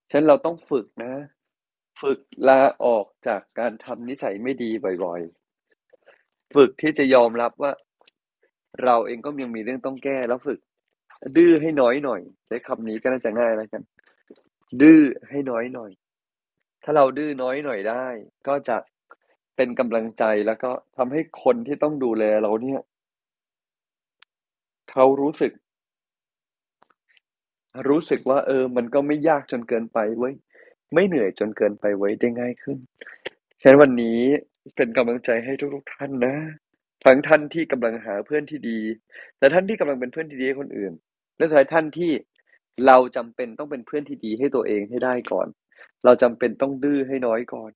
[0.10, 1.14] ฉะนั้นเราต้องฝึกนะ
[2.02, 4.70] ฝึกลาออกจากการทำนิสัยไม่ดี
[5.04, 7.72] บ่อยๆ ฝึกที่จะยอมรับว่า
[8.84, 10.60] เราเองก็ยังมีเรื่องต้องแก้แล้วฝึก
[11.38, 13.82] ดื้อให้น้อยหน่อยใช้คำนี้ก็น่าจะง่ายแล้วกัน
[14.82, 15.92] ดื้อให้น้อยหน่อย
[16.84, 18.08] ถ้าเราดื้อน้อยหน่อยได้
[18.48, 18.78] ก็จะ
[19.56, 22.82] เป็นกำลังใจแล้วก็ทำให้คนที่ต้องดูแลเราเนี่ย
[24.92, 25.52] เขารู้สึก
[27.90, 30.34] รู้สึกว่า เออ มันก็ไม่ยากจนเกินไปเว้ย
[30.94, 32.78] ไม่เหนื่อยจนเกินไปไว้ยได้ง่ายขึ้น
[33.62, 34.20] ฉะนั้นวันนี้
[34.76, 36.36] เป็นกำลังใจให้ทุกๆท่านนะ
[37.06, 38.80] ทั้งท่านที่กำลังหาเพื่อนที่ดี
[39.38, 40.94] แต่ท่านที่กำลังเป็นเพื่อนที่ดีให้คนอื่น
[41.38, 42.12] และสุดท้ายท่านที่
[42.88, 45.48] เราจำเป็นต้องเป็นเพื่อนที่ดีให้ตัวเองให้ได้ก่อน
[46.06, 47.72] เราจำเป็นต้องดื้อให้น้อยก่อน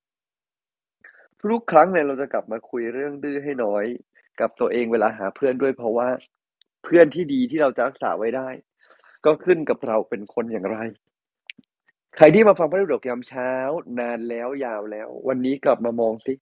[1.40, 3.86] ทุกครั้งเนี่ยเราจะกลับมาคุยเรื่องดื้อให้น้อย
[4.40, 6.10] กับตัวเองเวลาหาเพื่อนด้วยเพราะว่า
[6.84, 8.48] เพื่อนที่ดีที่เราจะรักษาไว้ได้
[9.26, 10.78] ก็ขึ้นกับเราเป็นคนอย่างไร
[12.16, 13.52] ใครที่มาฟังพระดกยามเช้า
[14.00, 16.34] นานแล้วยาวแล้ว วันนี้กลับมามองสิ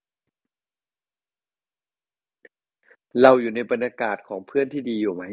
[3.22, 5.24] เราอยู่ในบรรยากาศของเพื่อนที่ดีอยู่ไหม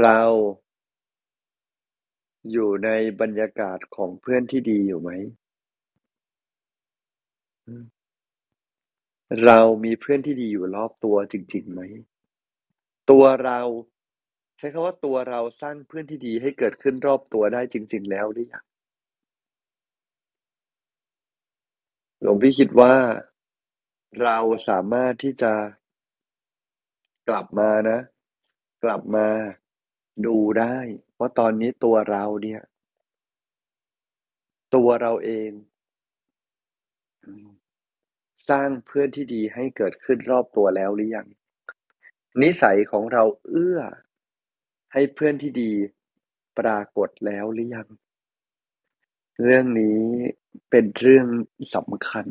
[0.00, 0.20] เรา
[2.52, 2.88] อยู่ใน
[3.20, 5.10] บรรยากาศของเพื่อนที่ดีอยู่ไหม
[9.44, 11.80] เรามีเพื่อนที่ดีอยู่รอบตัวจริงๆไหม
[13.10, 13.60] ตัวเรา
[14.58, 18.64] ใช้คำว่าตัวเราสร้างเพื่อนที่ดีให้เกิดขึ้นรอบตัวได้จริง ๆ แล้วหรือยัง
[22.20, 22.94] หลวงพี่คิดว่า
[24.22, 24.38] เรา
[24.68, 25.52] สามารถที่จะ
[27.28, 27.98] กลับมานะ
[28.84, 29.28] กลับมา
[30.26, 30.76] ดูได้
[31.18, 32.60] ว่าตอนนี้ตัวเราเนี่ย
[34.74, 35.50] ตัวเราเอง
[38.48, 41.26] สร้างเพื่อนที่ดีให้เกิดขึ้นรอบตัวแล้วหรือยัง
[42.42, 43.80] นิสัยของเราเอื้อ
[44.92, 45.72] ให้เพื่อนที่ดี
[46.58, 47.88] ปรากฏแล้วหรือยัง
[49.42, 50.02] เรื่องนี้
[50.70, 51.26] เป็นเรื่อง
[51.74, 52.26] สำคัญ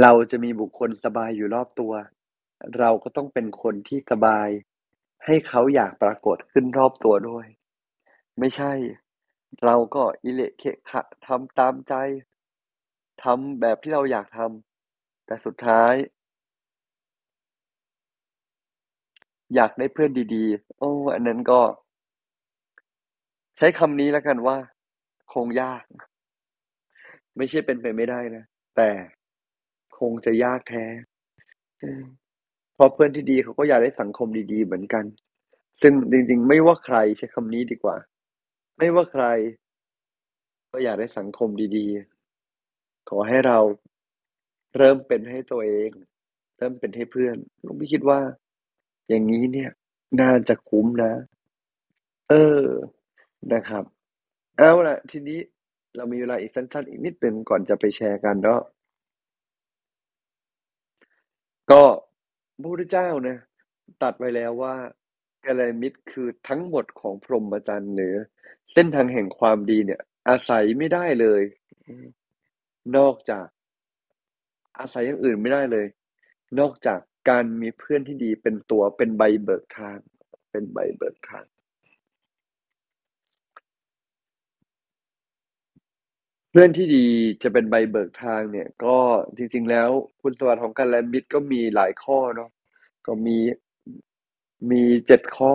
[0.00, 1.92] เราจะมีบุคคลสบายอยู่รอบตัว
[2.78, 4.48] เราก็ต้องเป็นคนที่สบาย
[5.24, 7.46] ให้เขาอยากปรากฏขึ้นรอบตัวด้วย
[8.38, 8.72] ไม่ใช่
[9.64, 11.94] เราก็อิเละเคะขะทำตามใจ
[13.22, 15.94] ทำแบบที่เราอยากทำ แต่สุดท้าย
[19.54, 21.60] อยากได้เพื่อนดีๆ โอ้ อันนั้นก็
[23.56, 24.56] ใช้คำนี้แล้วกันว่า
[25.32, 25.84] คงยาก
[27.36, 28.44] ไม่ใช่เป็นไปไม่ได้นะ
[28.76, 28.90] แต่
[29.98, 30.84] คงจะยากแท้
[32.74, 35.04] เพราะเพื่อนที่ดีเขาก็อยากได้สังคมดีๆ เหมือนกัน
[35.82, 37.96] ซึ่งจริงๆ ไม่ว่าใครใช้คำนี้ดีกว่า
[38.78, 39.24] ไม่ว่าใคร
[40.72, 42.13] ก็อยากได้สังคมดีๆ
[43.08, 43.58] ขอให้เรา
[44.76, 45.90] เริ่มเป็นให้ตัวเอง
[46.56, 48.20] เริ่มเป็นให้เพื่อนลุงพี่คิดว่า
[49.08, 49.70] อย่างนี้เนี่ย
[50.20, 51.12] น่าจะคุ้มนะ
[52.30, 52.64] เออ
[53.52, 53.84] นะครับ
[54.58, 55.40] เอาละทีนี้
[55.96, 58.60] เรามีเวลาอีกสั้น ๆ อีกนิดหนึ่งก่อนจะไปแชร์กันเนาะ
[61.70, 61.82] ก็
[62.60, 63.36] พระพุทธเจ้านะ
[64.02, 64.74] ตัดไว้แล้วว่า
[65.44, 68.14] กัลมิตรคือทั้งหมดของพรหมจรรย์หรือ
[68.72, 71.42] เส้นทางแห่งความดีเนี่ย อาศัยไม่ได้เลย
[72.96, 73.46] นอกจาก
[74.78, 75.86] อาศัยอย่างอื่นไม่ได้เลย
[76.60, 79.98] นอกจากการมีเพื่อนที่ดีเป็นตัวเป็นใบเบิกทาง
[80.50, 81.44] เป็นใบเบิกทาง
[86.50, 87.06] เพื่อนที่ดี
[87.42, 88.96] จะเป็นใบเบิกทางเนี่ย ก็
[89.36, 89.90] จริง ๆ แล้ว
[90.22, 92.50] คุณสวัสดิ์ของกัลยาณมิตรก็มีหลายข้อเนาะ
[93.06, 93.36] ก็มี
[94.70, 95.52] มีเจ็ดข้อ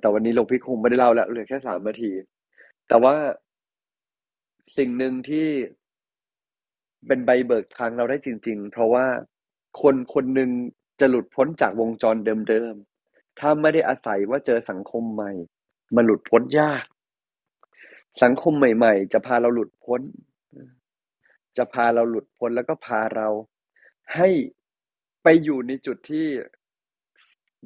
[0.00, 2.12] แต่วันนี้หลวงพี่คงไม่ได้เล่าแล้วเหลือแค่สามนาที
[2.88, 3.14] แต่ว่า
[4.76, 5.48] สิ่งหนึ่งที่
[7.06, 9.06] เป็นใบเบิกทางเราได้จริง ๆ เพราะว่า
[9.82, 10.50] คนคนหนึ่ง
[11.00, 12.16] จะหลุดพ้นจากวงจร
[12.48, 15.32] เดิมๆ ถ้าไม่ได้อาศัยว่าเจอสังคมใหม่
[15.94, 16.84] มันหลุดพ้นยาก
[18.22, 20.00] สังคมใหม่ ๆ จะพาเราหลุดพ้น
[21.56, 23.28] จะพาเราหลุดพ้นแล้วก็พาเรา
[24.16, 24.28] ให้
[25.22, 26.26] ไปอยู่ในจุดที่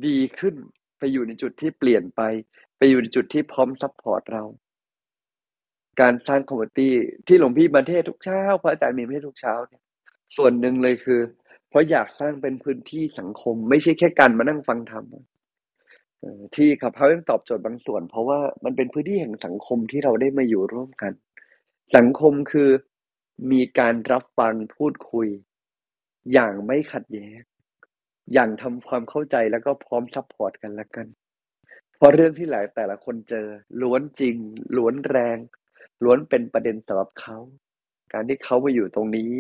[0.06, 0.54] ดีขึ้น
[0.98, 2.22] ไปอยู่ในจุดที่เปลี่ยนไป
[2.78, 4.44] ไปอยู่ในจุดที่พร้อม support เรา
[6.00, 6.94] การสร้าง community
[7.26, 9.82] ที่หลวงพี่มาเทศน์ทุกเช้า พระอาจารย์มีเทศน์ทุกเช้าเนี่ย
[10.36, 11.20] ส่วนหนึ่งเลยคือ
[11.68, 15.04] เพราะอยากสร้างเป็นพื้นที่สังคม ไม่ใช่แค่การมานั่งฟังธรรม
[16.56, 21.12] ที่ Clubhouse ยังตอบโจทย์บางส่วน เพราะว่ามันเป็นพื้นที่แห่งสังคมที่เราได้มาอยู่ร่วมกัน
[21.96, 22.70] สังคมคือ
[23.52, 25.28] มีการรับฟังพูดคุย
[26.32, 27.40] อย่างไม่ขัดแย้ง
[28.32, 31.06] อย่างทำความเข้าใจแล้วก็พร้อม support กันและกัน
[31.96, 33.46] เพราะเรื่องที่หลายแต่ละคนเจอ
[33.82, 34.36] ล้วนจริง
[34.76, 35.36] ล้วนแรง
[36.02, 37.38] ล้วนเป็นประเด็นสำหรับเขา
[38.12, 39.32] การที่เขามาอยู่ตรงนี้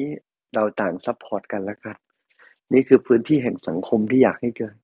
[0.54, 1.98] เราต่าง support กันและกัน
[2.72, 4.76] นี่คือพื้นที่แห่งสังคมที่อยากให้เกิด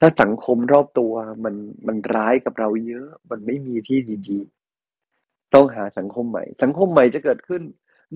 [0.00, 1.12] ถ้าสังคมรอบตัว
[1.44, 1.54] มัน
[1.86, 7.62] มันร้ายกับเราเยอะ มันไม่มีที่ดีๆ ต้องหาสังคมใหม่ สังคมใหม่จะเกิดขึ้น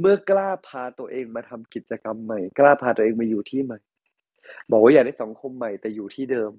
[0.01, 3.79] เมื่อกล้าพาตัวเองมาทำกิจกรรมใหม่ กล้าพาตัวเองมาอยู่ที่ใหม่
[4.71, 6.51] บอกว่าอยากได้สังคมใหม่แต่อยู่ที่เดิม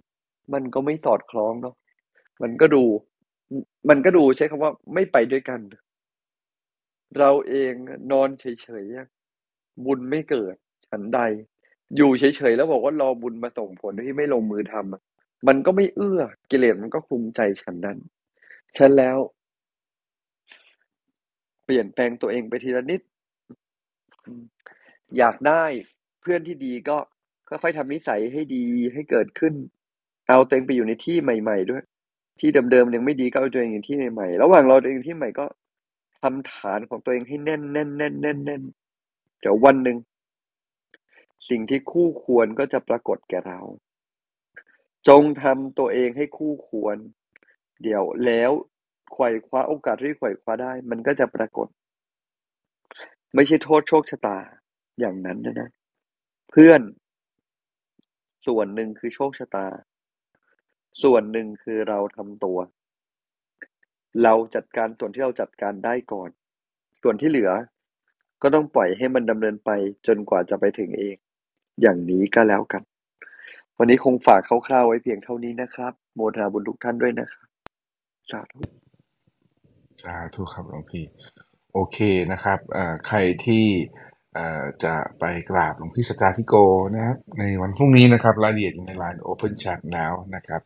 [0.53, 1.75] มันก็ไม่สอดคล้องเนาะ
[2.41, 2.83] มันก็ดู
[3.89, 5.59] มันก็ดูใช้คำว่าไม่ไปด้วยกัน
[7.17, 7.73] เราเอง
[8.11, 8.45] นอนเฉ
[8.83, 10.55] ยๆบุญไม่เกิด
[10.89, 11.19] ฉันใด
[11.95, 17.97] อยู่เฉยๆแล้วบอกว่ารอบุญมาส่งผลที่ไม่ลงมือทำมันก็ไม่เอื้อ กิเลสมันก็คลุมใจฉันนั้น
[18.75, 19.17] ฉันแล้ว
[21.65, 23.01] เปลี่ยนแปลงตัวเองไปทีละนิด
[25.17, 25.63] อยากได้
[26.21, 26.97] เพื่อนที่ดีก็
[27.49, 29.53] ค่อยๆทำนิสัยให้ดีให้เกิดขึ้น
[30.27, 31.83] เอาตัวเองไปอยู่ในที่ใหม่ ๆ ด้วย
[32.41, 35.45] ที่เดิมๆยังไม่ดีก็เอาตัวเองอยู่ที่ใหม่ๆระหว่างเราตัวเองที่ใหม่ก็
[36.21, 38.61] ทำฐานของตัวเองให้แน่นแน่นแน่นแน่นแน่น
[39.39, 39.97] เดี๋ยววันหนึ่ง
[41.49, 43.59] สิ่งที่คู่ควรก็จะปรากฏแก่เรา
[45.07, 46.97] จงทำตัวเองให้คู่ควร
[47.83, 48.51] เดี๋ยวแล้ว
[49.13, 51.67] ไขว่คว้าโอกาสที่ไขว่คว้าได้ มันก็จะปรากฏ
[53.35, 54.37] ไม่ใช่โทษโชคชะตา
[54.99, 55.69] อย่างนั้นนะนะ
[56.49, 56.81] เพื่อน
[58.45, 59.67] ส่วนหนึ่งคือโชคชะตา
[61.01, 62.57] ส่วนหนึ่งคือเราทำตัว
[64.23, 66.29] เราจัดการส่วนที่เราจัดการได้ก่อน
[67.01, 67.51] ส่วนที่เหลือ
[68.41, 69.69] ก็ต้องปล่อยให้มันดำเนินไป
[70.07, 71.15] จนกว่าจะไปถึงเอง
[71.81, 72.81] อย่างนี้ก็แล้วกัน
[73.77, 77.47] วันนี้คงฝากคร่าวๆไว้เพียงเท่านี้นะครับ โมทนาบุญทุกท่านด้วยนะครับ
[78.31, 78.59] สาธุ
[80.01, 81.05] สาธุครับหลวงพี่
[81.73, 81.97] โอเค
[82.31, 82.59] นะครับ
[83.07, 83.65] ใครที่
[84.83, 86.55] จะไปกราบหลวงพี่สจจาธิโก
[86.95, 90.61] นะครับในวันพรุ่งนี้นะครับรายละเอียดอยู่ในไลน์ Open Chat แล้วนะครับ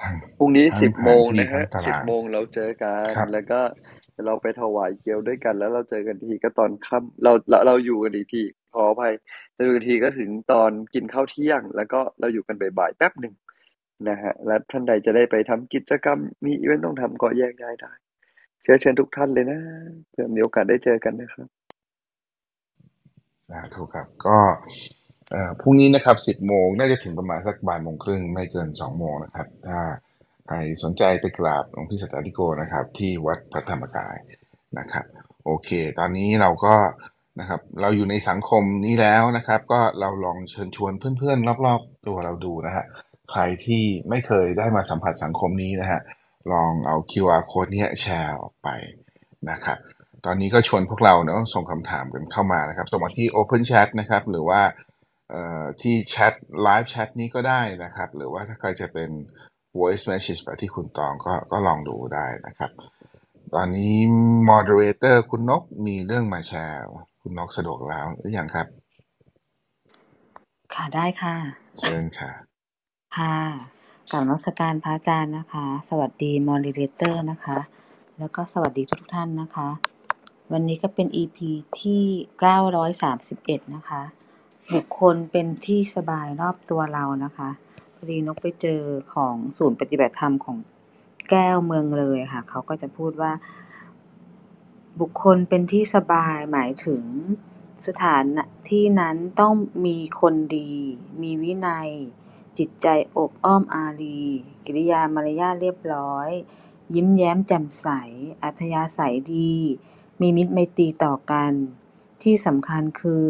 [0.00, 3.60] ทางพรุ่งนี้ทั้สิบแผโมงที่นะฮะทั้งตสิบลาดโมงเราเจอกันครับแล้วก็
[4.26, 8.42] เราไปถวายเกียวด้วยกัน แล้วเราเจอกันทีก็ตอนค่ำเราเราเราอยู่กันอีกที
[8.74, 9.14] ขออภัย
[9.54, 13.34] เราอยู่กันทีก็ถึงตอนกินข้าวเที่ยง แล้วก็เราอยู่กันบ่ายๆแป๊บหนึ่ง
[14.08, 17.92] นะฮะและท่านใดจะได้ไปทำกิจกรรมมีอีเวนต์ต้องทำก็แยกย้ายได้
[18.62, 19.58] เชิญเชิญทุกท่านเลยนะ
[20.10, 21.48] เพื่อมีโอกาสได้เจอกันนะครับ
[23.50, 24.38] สาธุครับก็
[25.60, 29.80] พรุ่งนี้นะครับสิบโมงน่าจะถึงประมาณสักบ่ายโมงครึ่งไม่เกินสองโมงนะครับ ถ้า
[30.46, 34.16] ใครสนใจไปกราบหลวงพี่สจจาธิโกนะครับ ที่วัดพระธรรมกาย
[34.78, 35.04] นะครับ
[35.44, 36.74] โอเค ตอนนี้เราก็
[37.40, 42.84] นะครับ เราอยู่ในสังคมนี้แล้วนะครับ ก็เราลองเชิญชวนเพื่อนๆ รอบๆ ตัวเราดูนะฮะ
[43.30, 46.00] ใครที่ไม่เคยได้มาสัมผัสสังคมนี้นะฮะ
[46.52, 48.68] ลองเอา QR code เนี้ยแชร์ออกไป
[49.50, 49.78] นะครับ
[50.26, 54.62] ตอนนี้ก็ชวนพวกเราเนาะส่งคำถามกันเข้ามานะครับ ส่งมาที่ Open Chat นะครับ หรือว่า
[55.30, 56.34] เอ่อที่แชท
[56.66, 59.10] Live Chat นี้ก็ได้นะครับ หรือว่าถ้าใครจะเป็น
[59.78, 62.70] Voice Message แบบที่คุณตองก็ก็ลองดูได้นะครับ
[63.54, 63.96] ตอนนี้
[64.50, 66.82] Moderator คุณนกมีเรื่องมาแชร์
[67.22, 68.66] คุณนกสะดวกแล้วหรือยังครับ
[70.74, 71.34] ค่ะได้ค่ะ
[71.78, 72.32] เชิญค่ะ
[73.16, 73.36] ค่ะ
[74.10, 77.58] กล่าวนมักการพระอาจารย์นะคะ สวัสดีมอนิเตอร์นะคะ
[78.18, 79.68] แล้วก็สวัสดีทุกๆท่านนะคะ
[80.52, 81.38] วันนี้ก็เป็น EP
[81.80, 82.04] ที่
[82.88, 84.02] 931 นะคะ
[84.74, 87.50] บุคคลเป็นที่สบายรอบตัวเรานะคะ
[87.94, 88.80] พอดีนกไปเจอ
[89.14, 90.56] ของศูนย์ปฏิบัติธรรมของ
[91.30, 93.32] แก้วเมืองเลยค่ะ เขาก็จะพูดว่า
[95.00, 97.02] บุคคลเป็นที่สบายหมายถึง
[97.86, 98.24] สถาน
[98.70, 99.54] ที่นั้นต้อง
[99.86, 100.70] มีคนดี
[101.22, 101.90] มีวินัย
[102.58, 102.86] จิตใจ
[103.16, 104.22] อบอ้อมอารี
[104.64, 106.30] กิริยามารยาทเรียบร้อย
[106.94, 107.86] ยิ้มแย้มแจ่มใส
[108.42, 109.54] อัธยาศัยดี
[110.22, 111.52] มีมิตรไมตรีต่อกัน
[112.22, 113.26] ที่สำคัญคือ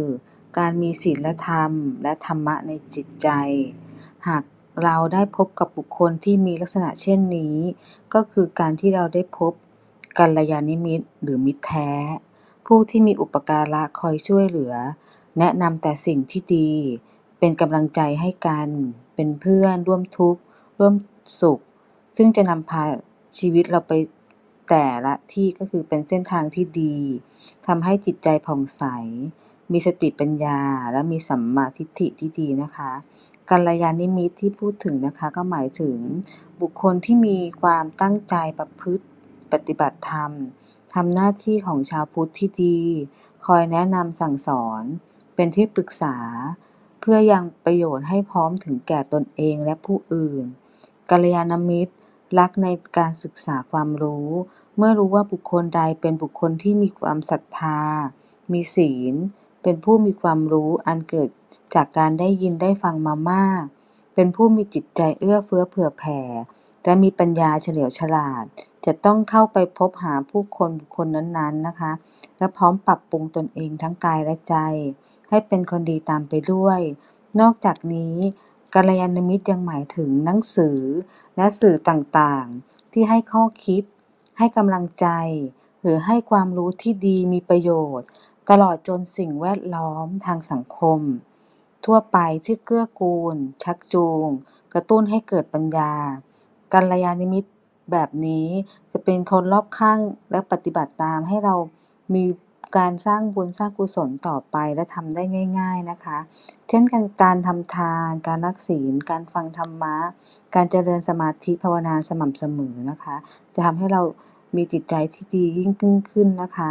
[0.59, 3.29] การมีศีลธรรมและธรรมะในจิตใจ
[4.29, 4.45] หาก
[4.85, 7.57] เราได้พบกับบุคคลที่มีลักษณะเช่นนี้
[8.15, 9.53] ก็คือการที่เราได้พบ
[10.19, 11.91] กัลยาณมิตรหรือมิตรแท้
[12.67, 14.75] ผู้ที่มีอุปการะคอยช่วยเหลือ
[15.39, 16.71] แนะนำแต่สิ่งที่ดี
[17.39, 18.69] เป็นกำลังใจให้กัน
[19.15, 20.41] เป็นเพื่อนร่วมทุกข์
[20.79, 20.95] ร่วม
[21.41, 21.61] สุข
[22.17, 22.83] ซึ่งจะนำพา
[23.39, 23.93] ชีวิตเราไป
[24.68, 26.98] แต่ละที่ก็คือเป็นเส้นทางที่ดี
[27.66, 28.85] ทำให้จิตใจผ่องใส
[29.72, 30.61] มีสติปัญญา
[30.92, 32.92] และมีสัมมาทิฏฐิที่ดีนะคะ
[33.51, 35.98] กัลยาณมิตรที่พูดถึงนะคะก็หมายถึง
[36.61, 39.05] บุคคลที่มีความตั้งใจประพฤติ
[39.53, 40.33] ปฏิบัติธรรม
[40.94, 42.79] ทำหน้าที่ของชาวพุทธที่ดี
[43.46, 44.83] คอยแนะนำสั่งสอน
[45.35, 46.16] เป็นที่ปรึกษา
[47.01, 50.44] เพื่อยังประโยชน์ให้พร้อมถึงแก่ตนเองและผู้อื่น
[51.11, 51.94] กัลยาณมิตร
[52.38, 52.68] รักใน
[52.99, 54.29] การศึกษาความรู้
[54.77, 57.81] เมื่อรู้ว่าบุคคลใดเป็นบุคคลที่มีความศรัทธา
[58.53, 59.14] มีศีล
[59.62, 61.29] เป็นผู้มีความรู้อันเกิด
[61.75, 63.64] จากการได้ยินได้ฟังมามาก
[64.14, 66.21] เป็นผู้มีจิตใจเอื้อเฟื้อเผื่อแผ่
[66.85, 68.45] และมีปัญญาเฉลียวฉลาด
[68.85, 71.92] จะต้องเข้าไปพบหาผู้คนบุคคลนั้นๆนะคะ
[72.38, 74.57] และพร้อมปรับปรุงตนเองทั้งกายและใจ
[75.29, 76.81] ให้เป็นคนดีตามไปด้วย
[77.40, 78.16] นอกจากนี้
[78.75, 80.81] กัลยาณมิตรยังหมายถึงหนังสือ
[81.37, 83.83] และสื่อต่าง ๆ ที่ให้ข้อคิด
[84.39, 85.07] ให้กำลังใจ
[85.83, 88.09] หรือให้ความรู้ที่ดีมีประโยชน์
[88.51, 91.01] ตลอดจนสิ่งแวดล้อมทางสังคม
[91.85, 94.27] ทั่วไปที่เกื้อกูล ชักจูง
[94.73, 95.93] กระตุ้นให้เกิดปัญญา
[96.73, 97.51] กัลยาณมิตร
[97.93, 98.49] แบบนี้
[98.93, 101.55] จะเป็นคนรอบข้างและปฏิบัติตามให้เรา
[102.15, 102.25] มี
[102.79, 105.23] การสร้างบุญสร้างกุศลต่อไปและทำได้
[105.61, 106.19] ง่าย ๆนะคะ
[106.69, 109.97] เช่นกันการทำทาน การรักศีล การฟังธรรมะ
[110.55, 113.17] การเจริญสมาธิภาวนาสม่ำเสมอนะคะ
[113.55, 114.03] จะทำให้เรา
[114.57, 115.73] มีจิตใจที่ดียิ่ง
[116.11, 116.71] ขึ้นนะคะ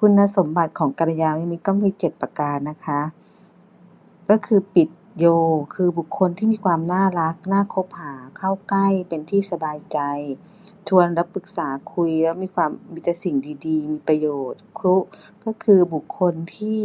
[0.00, 3.00] คุณสมบัติของกัลยาณมิตรก็มี 7 ประการนะคะ
[4.30, 5.26] ก็คือปิดโย
[5.74, 9.98] คือบุคคลที่มีความน่ารัก น่าคบหาเข้าใกล้เป็นที่สบายใจ
[10.88, 14.96] ชวนรับปรึกษาคุยแล้วมีความ มีแต่สิ่งดีๆมีประโยชน์ ครุ
[15.44, 16.80] ก็คือบุคคลที่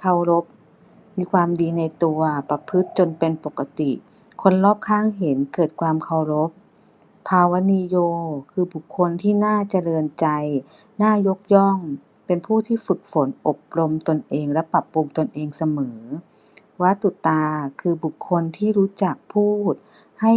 [0.00, 0.44] เคารพ
[1.18, 3.92] มีความดีในตัว ประพฤติจนเป็นปกติ
[4.42, 6.50] คนรอบข้างเห็นเกิดความเคารพ
[7.28, 7.96] ภาวนีโย
[8.52, 10.26] คือบุคคลที่น่าเจริญใจ
[11.02, 11.78] น่ายกย่อง
[12.26, 16.00] เป็นผู้ที่ฝึกฝนอบรมตนเองและปรับปรุงตนเองเสมอ
[16.80, 17.44] ววัตุตา
[17.80, 19.74] คือบุคคลที่รู้จักพูด
[20.20, 20.32] ให้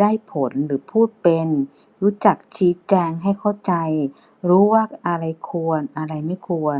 [0.00, 1.48] ได้ผลหรือพูดเป็น
[2.02, 3.74] รู้จักชี้แจงให้เข้าใจ
[4.48, 6.78] รู้ว่าอะไรควรอะไรไม่ควร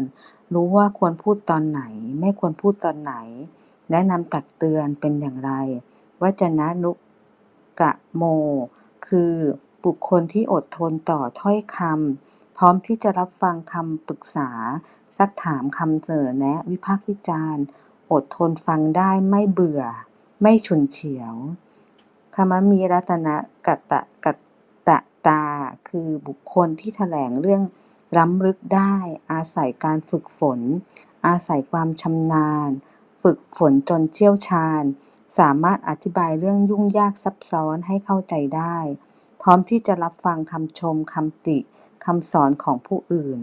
[0.54, 1.82] รู้ว่าควรพูดตอนไหน
[2.20, 3.14] ไม่ควรพูดตอนไหน
[3.90, 5.52] แนะนำตักเตือนเป็นอย่างไร
[6.22, 6.92] วจนะนุ
[7.80, 8.22] กะโม
[9.06, 9.34] คือ
[9.84, 14.50] บุคคลที่อดทนต่อถ้อยคำพร้อมที่จะรับฟังคำปรึกษา
[15.16, 17.64] ซักถามคำเสนอแนะวิพากษ์วิจารณ์
[18.12, 19.82] อดทนฟังได้ไม่เบื่อ
[20.42, 21.34] ไม่ฉุนเฉียว
[22.34, 24.36] คำมีรัตนะกัตตะกัต
[25.02, 25.44] ตตา
[25.88, 27.62] คือบุคคลที่แถลงเรื่อง
[28.18, 28.94] ล้ำลึกได้
[29.32, 30.60] อาศัยการฝึกฝน
[31.26, 32.70] อาศัยความชำนาญ
[33.22, 34.82] ฝึกฝนจนเชี่ยวชาญ
[35.38, 38.78] สามารถอธิบายเรื่องยุ่งยากซับซ้อนให้เข้าใจได้
[39.42, 41.58] พร้อมที่จะรับฟังคำชมคำติ
[42.04, 43.40] คำสอนของผู้อื่น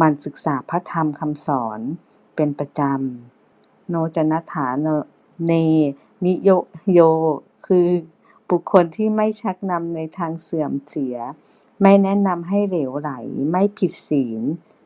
[0.00, 1.80] มันศึกษาพระธรรมคำสอน
[2.36, 4.88] เป็นประจำ โนจนฐาเน
[5.46, 5.52] เน
[6.24, 6.50] นิโย
[6.92, 7.00] โย
[7.66, 7.86] คือ
[8.50, 11.16] บุคคลที่ไม่ชักนำในทางเสื่อมเสีย
[11.82, 13.10] ไม่แนะนำให้เหลวไหล
[13.50, 14.42] ไม่ผิดศีล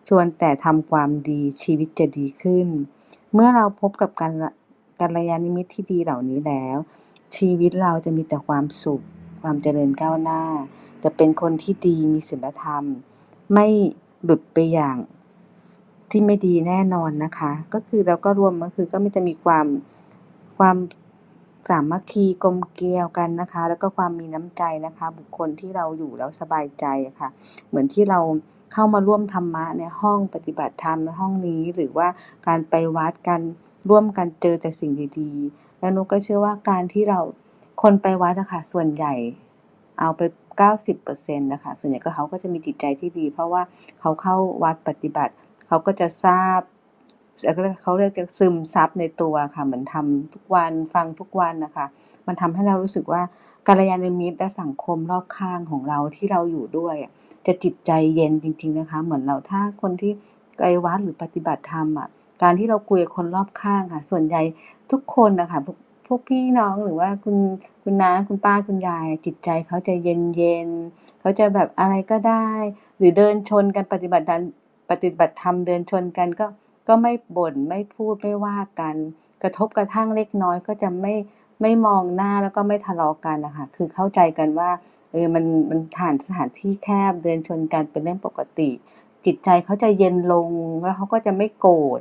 [0.09, 2.69] ชวนแต่ทำความดีชีวิตจะดีขึ้น
[3.33, 4.33] เมื่อเราพบกับการ
[5.01, 6.77] กัลยาณมิตรที่ดีเหล่านี้แล้ว
[7.37, 9.05] ชีวิตเราจะมีแต่ความสุข
[9.43, 10.43] ความเจริญก้าวหน้า
[11.03, 12.85] จะเป็นคนที่ดีมีศีลธรรม
[13.53, 13.67] ไม่
[14.25, 14.97] หลุดไปอย่าง
[16.11, 19.67] ที่ไม่ดีแน่นอนนะคะ ก็คือเราก็รวมก็คือก็ไมันจะมีความ
[20.59, 20.77] ความ
[21.69, 27.29] สามัคคีกลมเกลียวกันนะคะ แล้วก็ความมีน้ำใจนะคะ บุคคลที่เราอยู่แล้วสบายใจะค่ะ
[27.69, 28.21] เหมือนที่เรา
[28.73, 32.09] เข้ามาร่วมธรรมะในห้องปฏิบัติธรรมในห้องนี้ หรือว่า
[32.47, 33.41] การไปวัดกัน
[33.91, 37.21] ร่วมกันเจอแต่สิ่งดีๆ แล้วนุกก็เชื่อว่าการที่เรา
[37.83, 39.15] คนไปวัดอะคะส่วนใหญ่
[40.01, 40.21] เอาไป
[40.59, 43.63] เก้าสิบเปอร์เซ็นต์นะคะ ส่วนใหญ่ก็เขาก็จะมีจิตใจที่ดี เพราะว่า
[44.01, 45.33] เขาเข้าวัดปฏิบัติ
[45.67, 46.61] เขาก็จะทราบ
[47.83, 51.87] เขาเรียกจะซึมซับในตัวค่ะ เหมือนทำทุกวันฟังทุกวันนะคะ
[52.27, 53.23] มันทำให้เรารู้สึกว่า
[53.67, 56.97] กัลยาณมิตรและสังคมรอบข้างของเราที่เราอยู่ด้วย
[57.47, 60.13] จะจิตใจเย็นจริง ๆนะคะ เหมือนเราถ้าคนที่
[60.59, 62.09] ไปวัดหรือปฏิบัติธรรมอะ
[62.43, 64.43] การที่เราคุยกับคนรอบข้างค่ะ ส่วนใหญ่
[64.91, 65.77] ทุกคนนะคะพวก
[66.07, 67.37] พวกพี่น้องหรือว่าคุณ
[67.83, 72.49] คุณน้าคุณป้าคุณยาย จิตใจเขาจะเย็นๆเขาจะแบบอะไรก็ได้
[72.99, 74.43] หรือเดินชนกันปฏิบัติธรรม
[74.91, 76.47] ปฏิบัติธรรมเดินชนกันก็
[76.91, 78.97] ก็ไม่บ่นไม่พูดไม่ว่ากัน
[79.43, 81.15] กระทบกระทั่งเล็กน้อยก็จะไม่
[81.63, 84.71] ไม่มองหน้าแล้วก็ไม่ทะเลาะกันนะคะคือเข้าใจกันว่า
[85.13, 88.71] เออมันมันผ่านสถานที่แคบเดินชนกันเป็นเรื่องปกติ
[89.25, 90.49] จิตใจเขาจะเย็นลง
[90.83, 92.01] แล้วเขาก็จะไม่โกรธ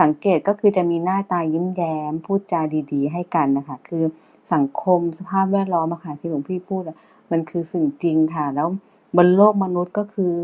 [0.00, 2.60] สังเกตก็คือจะมีหน้าตายิ้มแย้ม พูดจา
[2.92, 4.04] ดีๆ ให้กันนะคะ คือ
[4.52, 6.82] สังคมสภาพแวดล้อมอะค่ะที่หลวงพี่พูด
[7.30, 8.68] มันคือสิ่งจริงค่ะ แล้ว
[9.16, 10.34] บนโลกมนุษย์ก็คือ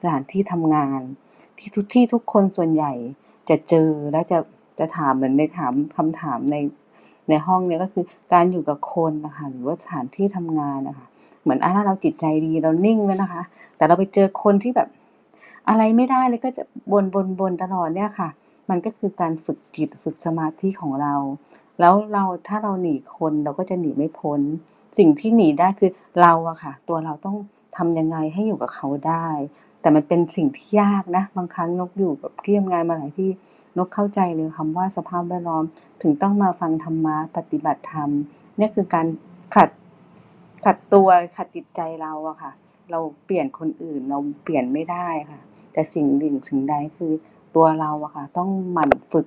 [0.00, 1.00] สถานที่ทำงาน
[1.58, 2.92] ที่ทุกที่ทุกคนส่วนใหญ่
[3.50, 4.38] จะเจอและจะ
[4.78, 6.56] จะถามเหมือนในถามคำถามใน
[7.28, 11.06] ในห้องเนี้ยก็คือการอยู่กับคนนะคะหรือว่าสถานที่ทำงานนะคะ
[11.42, 13.42] เหมือนอาถ้าเราจิตใจดีเรานิ่งแล้วนะคะ
[13.76, 14.88] แต่เราไปเจอคนที่แบบ
[15.68, 18.28] อะไรไม่ได้เลยก็จะบ่นๆๆตลอดเนี่ยค่ะ
[18.70, 21.14] มันก็คือการฝึกจิตฝึกสมาธิของเรา
[21.80, 24.40] แล้วเราถ้าเราหนีคนเราก็จะหนีไม่พ้น
[24.98, 25.90] สิ่งที่หนีได้คือ
[26.22, 27.36] เราอะค่ะ ตัวเราต้อง
[27.76, 29.26] ทำยังไงให้อยู่กับเขาได้
[29.86, 33.30] แต่มันเป็นสิ่งที่ยากนะ บางครั้งนกอยู่กับเที่ทำงานมาหลายที่
[33.78, 35.64] นกเข้าใจเลยคำว่าสภาพแวดล้อม
[36.02, 38.10] ถึงต้องมาฟังธรรมะปฏิบัติธรรม
[38.58, 39.06] นี่คือการ
[39.54, 39.70] ขัด
[40.64, 42.52] ขัดตัวขัดจิตใจเราอะค่ะ
[42.90, 45.40] เราเปลี่ยนคนอื่นเราเปลี่ยนไม่ได้ค่ะ
[45.72, 47.12] แต่สิ่งหนึ่งสิ่งใดคือ
[47.54, 49.26] ตัวเราอะค่ะ ต้องหมั่นฝึก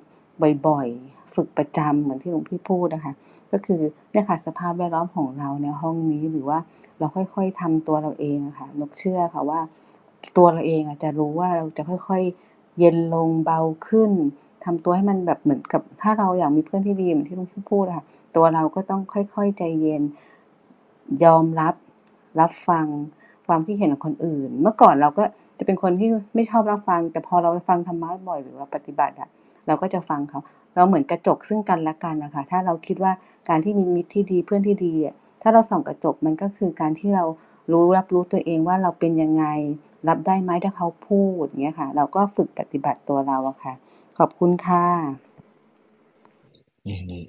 [0.67, 3.13] บ่อยๆ ฝึกประจำเหมือนที่หลวงพี่พูดอะคะ
[3.51, 6.59] ก็คือเนี่ยค่ะสภาพแวดล้อมของเราในห้องนี้หรือว่า
[6.99, 9.59] เราค่อยๆทำตัวเราเองอะค่ะนกเชื่อค่ะว่า
[10.37, 14.11] ตัวเราเองอะจจะรู้ว่าเราจะค่อยๆ เย็นลงเบาขึ้น
[14.63, 18.05] ทำตัวให้มันแบบเหมือนกับ ถ้าเราอยากมีเพื่อนที่ดีเหมือนที่ลวงพี่พูดอะค่ะ
[18.35, 20.03] ตัวเราก็ต้องค่อยๆ ใจเย็น
[21.23, 21.73] ยอมรับ
[22.39, 22.85] รับฟัง
[23.47, 25.23] ความคิดเห็นของคนอื่น เมื่อก่อนเราก็
[25.57, 29.29] จะเป็นคนที่ไม่ชอบรับฟัง แต่พอเราฟังธรรมะบ่อยหรือว่าปฏิบัติอะ
[29.67, 30.39] เราก็จะฟังเขา
[30.75, 33.11] เราเหมือนกระจกซึ่งกันและกันนะคะถ้าเราคิดว่า
[33.49, 37.25] การที่มีมิตรที่ดีเพื่อนที่ดีอะถ้าเราส่องกระจกมันก็คือการที่เรา
[37.71, 39.45] รู้รับรู้ตัวเองว่าเราเป็นยังไง
[40.07, 43.73] รับได้ไหมถ้าเขาพูดอย่างเงี้ยค่ะ เราก็ฝึกปฏิบัติตัวเราอะค่ะ
[44.17, 44.85] ขอบคุณค่ะ
[46.87, 47.23] นี่นี่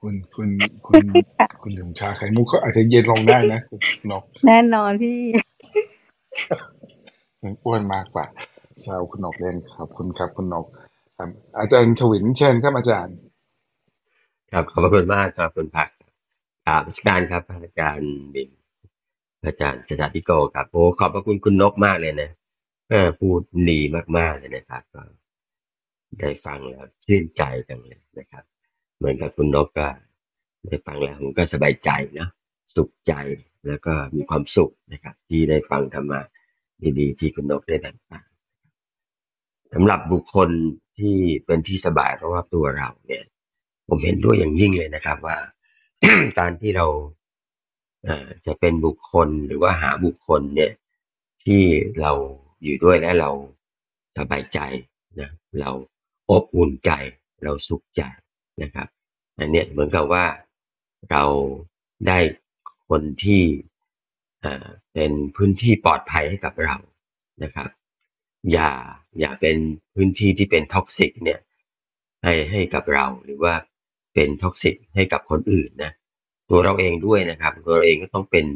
[0.00, 0.50] คุณคุณ
[0.86, 1.02] คุณ
[1.62, 3.80] คุณลืมชาไข่มุกเขาอาจจะเย็นลงได้นะคุณ
[4.12, 5.20] นกแน่นอนพี่
[7.64, 8.26] อ้วนมากกว่า
[8.80, 10.66] แซวคุณนกเล่นขอบคุณครับคุณนก
[11.16, 11.28] ครับ
[11.58, 13.16] อาจารย์ชวินเชิญครับอาจารย์
[14.52, 15.88] ครับขอบพระคุณมากครับคุณผัก
[16.66, 18.50] กราบนมัสการครับอาจารย์บิน
[19.46, 22.30] อาจารย์ชาติโกครับโอ้ขอบพระคุณคุณนกมากเลยนะ
[23.20, 23.40] พูด
[23.70, 23.80] ดี
[24.18, 25.02] มากๆเลยนะครับก็
[26.20, 28.44] ได้ฟังแล้วชื่นใจจังเลยนะครับ
[28.96, 29.88] เหมือนกับคุณนกก็
[30.66, 32.28] ได้ฟังแล้วผมก็สบายใจนะ
[32.74, 33.12] สุขใจ
[33.66, 36.20] แล้วก็มีความสุขนะครับ ที่ได้ฟังธรรมะ
[36.98, 38.24] ดีๆที่คุณนกได้แบ่งปัน
[39.72, 40.50] สำหรับบุคคล
[40.98, 41.16] ที่
[41.46, 43.24] เป็นที่สบายเพราะว่าตัวเราเนี่ย
[43.88, 45.38] ผมเห็นด้วยอย่างยิ่งเลยนะครับ ว่า
[46.38, 46.86] การที่เรา
[48.46, 50.72] จะเป็นบุคคลหรือว่าหาบุคคลเนี่ย
[51.44, 51.62] ที่
[52.00, 52.12] เรา
[52.62, 53.30] อยู่ด้วยและเรา
[54.18, 54.58] สบายใจ
[55.20, 55.30] นะ
[55.60, 55.70] เรา
[56.30, 56.90] อบอุ่นใจ
[57.44, 58.02] เราสุขใจ
[58.62, 58.88] นะครับ
[59.38, 60.24] อันนี้เหมือนกับว่า
[61.10, 61.24] เรา
[62.06, 62.18] ได้
[62.88, 63.42] คนที่
[64.94, 66.76] เป็นพื้นที่ปลอดภัยให้กับเรา
[67.42, 67.68] นะครับ
[68.52, 68.70] อย่า
[69.20, 69.56] อย่าเป็น
[69.94, 71.40] พื้นที่ที่เป็น toxic เนี่ย
[72.22, 73.54] ให้ให้กับเราหรือว่า
[74.14, 75.92] เป็น toxic ให้กับคนอื่นนะ
[76.50, 78.46] ตัวเราเองด้วยนะครับ ตัวเราเองก็ต้องเป็น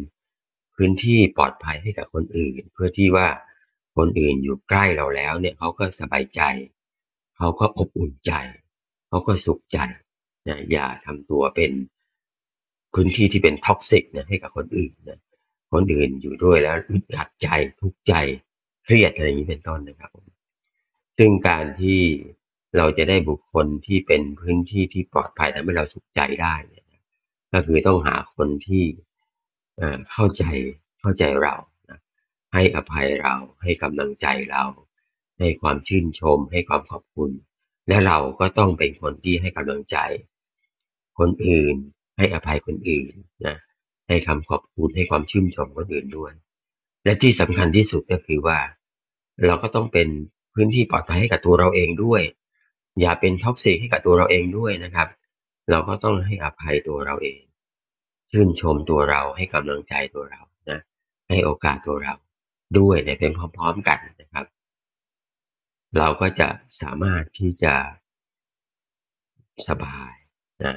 [0.76, 3.28] พื้นที่ปลอดภัยให้กับคนอื่น เพื่อที่ว่า
[3.96, 6.40] คนอื่นอยู่ใกล้เราแล้วเนี่ยเขาก็สบายใจ
[7.36, 8.32] เขาก็อบอุ่นใจ
[9.08, 9.78] เขาก็สุขใจ
[10.48, 11.72] นะอย่าทำตัวเป็น
[12.94, 15.20] พื้นที่ที่เป็น toxic นะให้กับคนอื่นนะ
[15.72, 17.48] คนอื่นอยู่ด้วยแล้วอึดอัดใจ
[17.80, 18.14] ทุกข์ใจ
[18.84, 20.10] เครียดอะไรอย่างนี้เป็นต้นนะครับ
[21.18, 22.00] ซึ่งการที่
[22.76, 26.84] เราจะได้บุคคลที่เป็นพื้นที่ที่ปลอดภัยทำให้เราสุขใจได้เนี่ย
[27.52, 28.84] ก็คือต้องหาคนที่
[30.12, 30.44] เข้าใจ
[31.00, 31.54] เข้าใจเรา
[31.88, 31.98] นะ
[32.52, 34.64] ให้อภัยเราให้กำลังใจเรา
[35.38, 37.30] ให้ความชื่นชม ให้ความขอบคุณ
[37.88, 39.96] และเราก็ต้องเป็นคนที่ให้กำลังใจ
[41.18, 41.76] คนอื่น
[42.16, 43.12] ให้อภัยคนอื่น
[43.46, 43.56] นะ
[44.08, 46.32] ให้คำขอบคุณให้ความชื่นชมคนอื่นด้วย
[47.04, 48.58] และที่สำคัญที่สุดก็คือว่า
[49.46, 50.08] เราก็ต้องเป็น
[50.54, 52.22] พื้นที่ปลอดภัยให้กับตัวเราเองด้วย
[53.00, 55.08] อย่าเป็นท็อกซิกให้กับตัวเราเองด้วยนะครับ
[55.70, 57.40] เราก็ต้องให้อภัยตัวเราเอง
[58.30, 60.40] ชื่นชมตัวเราให้กำลังใจตัวเรา
[60.70, 60.80] นะ
[61.28, 62.14] ให้โอกาสตัวเรา
[62.78, 64.46] ด้วยในเป็นพร้อมๆกันนะครับ
[65.98, 66.48] เราก็จะ
[66.80, 67.74] สามารถที่จะ
[69.68, 70.12] สบาย
[70.64, 70.74] นะ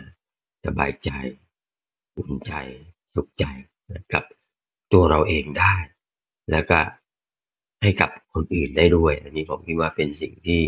[0.65, 1.09] สบายใจ
[2.17, 2.51] อุ่นใจ
[3.13, 3.45] สุขใจ
[4.13, 4.23] กับ
[4.93, 5.75] ตัวเราเองได้
[6.51, 6.79] แล้วก็
[7.81, 10.61] ให้กับคนอื่นได้ด้วย อันนี้ผมคิดว่าเป็นสิ่งที่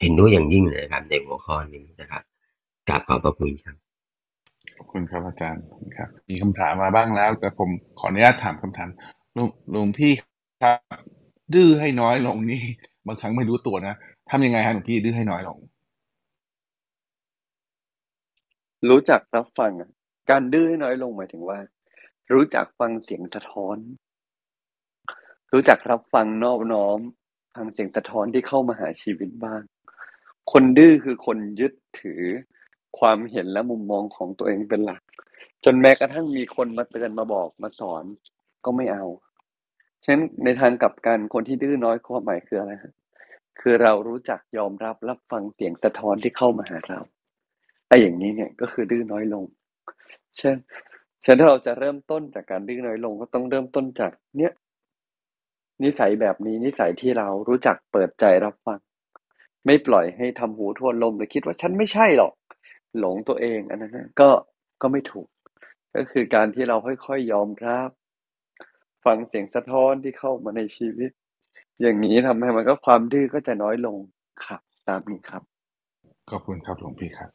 [0.00, 2.22] เห็นด้วยอย่างยิ่งเลยครับในหัวข้อนี้นะครับ
[2.90, 3.76] กราบขอบพระคุณครับ
[4.76, 5.64] ขอบคุณครับอาจารย์
[5.96, 8.88] ครับ มีคำถามมาบ้างแล้ว แต่ผมขออนุญาตถามคำถาม
[9.36, 10.12] ลุงลุงพี่
[10.62, 11.00] ครับ
[11.54, 12.62] ดื้อให้น้อยลงนี่
[13.06, 13.94] บางครั้งไม่รู้ตัวนะ
[14.30, 15.58] ทำยังไงฮะหลวงพี่ดื้อให้น้อยลง
[18.88, 19.72] รู้จักรับฟัง
[20.30, 21.58] การดื้อให้น้อยลงหมายถึงว่า
[22.32, 23.76] รู้จักฟังเสียงสะท้อน
[25.52, 26.98] รู้จักรับฟังนอบน้อม
[27.54, 29.62] ฟังเสียงสะท้อนที่เข้ามาหาชีวิตบ้าง
[30.52, 32.22] คนดื้อคือคนยึดถือ
[32.98, 35.02] ความเห็นและมุมมองของตัวเองเป็นหลัก
[35.64, 38.04] จนแม้กระทั่งมีคนมาเตือนมาบอกมาสอน
[38.64, 39.04] ก็ไม่เอา
[40.04, 42.72] ฉะนั้นในทางกลับกันคนที่ดื้อน้อยความหมายคืออะไร
[43.60, 47.00] คือเรารู้จักยอมรับรับฟังเสียงสะท้อนที่เข้ามาหาเรา
[47.88, 49.44] ไอ้อย่างนี้เนี่ยก็คือดื้อน้อยลง
[50.38, 50.56] เช่น
[51.22, 54.52] เช่นถ้าเราจะเริ่มต้นจากการดื้อน้อยลงก็ต้องเริ่มต้นจากเนี้ย
[55.84, 58.80] นิสัยแบบนี้นิสัยที่เรารู้จักเปิดใจรับฟัง
[59.66, 62.32] ไม่ปล่อยให้ทำหูทวนลมหรือคิดว่าฉันไม่ใช่หรอก
[62.98, 64.30] หลงตัวเองอันนั้นก็
[64.82, 65.28] ก็ไม่ถูก
[65.94, 67.90] ก็คือการที่เราค่อยๆยอมรับ
[69.04, 71.10] ฟังเสียงสะท้อนที่เข้ามาในชีวิต
[71.80, 73.98] อย่างนี้ทำให้มันก็ความดื้อก็จะน้อยลง
[74.46, 75.42] ครับตามนี้ครับ
[76.30, 77.30] ขอบคุณครับหลวงพี่ครับ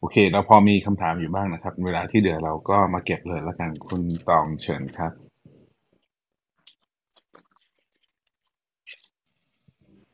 [0.00, 5.12] โอเค เราพอมีคำถามอยู่บ้างนะครับ เวลาที่เดือเราก็มาเก็บเลยแล้วกันคุณตองเชิญครับ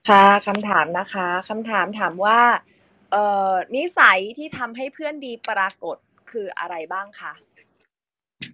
[0.08, 2.75] ค่ะคำถามนะคะคำถามถามว่าเอ่อ
[3.76, 5.96] นิสัยที่ทำให้เพื่อนดีปรากฏ
[6.30, 7.32] คืออะไรบ้างคะ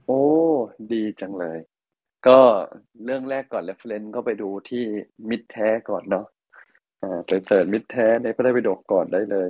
[0.07, 0.23] โอ้
[0.93, 1.59] ดีจังเลย
[2.27, 2.41] ก็
[3.05, 4.85] เรื่องแรกก่อน reference ก็ไปดูที่
[5.29, 6.27] มิตรแท้ก่อนเนาะ
[7.03, 9.49] อ่าไปเสิร์ชมิตรแท้ในพระไตรปิฎกก่อนได้เลย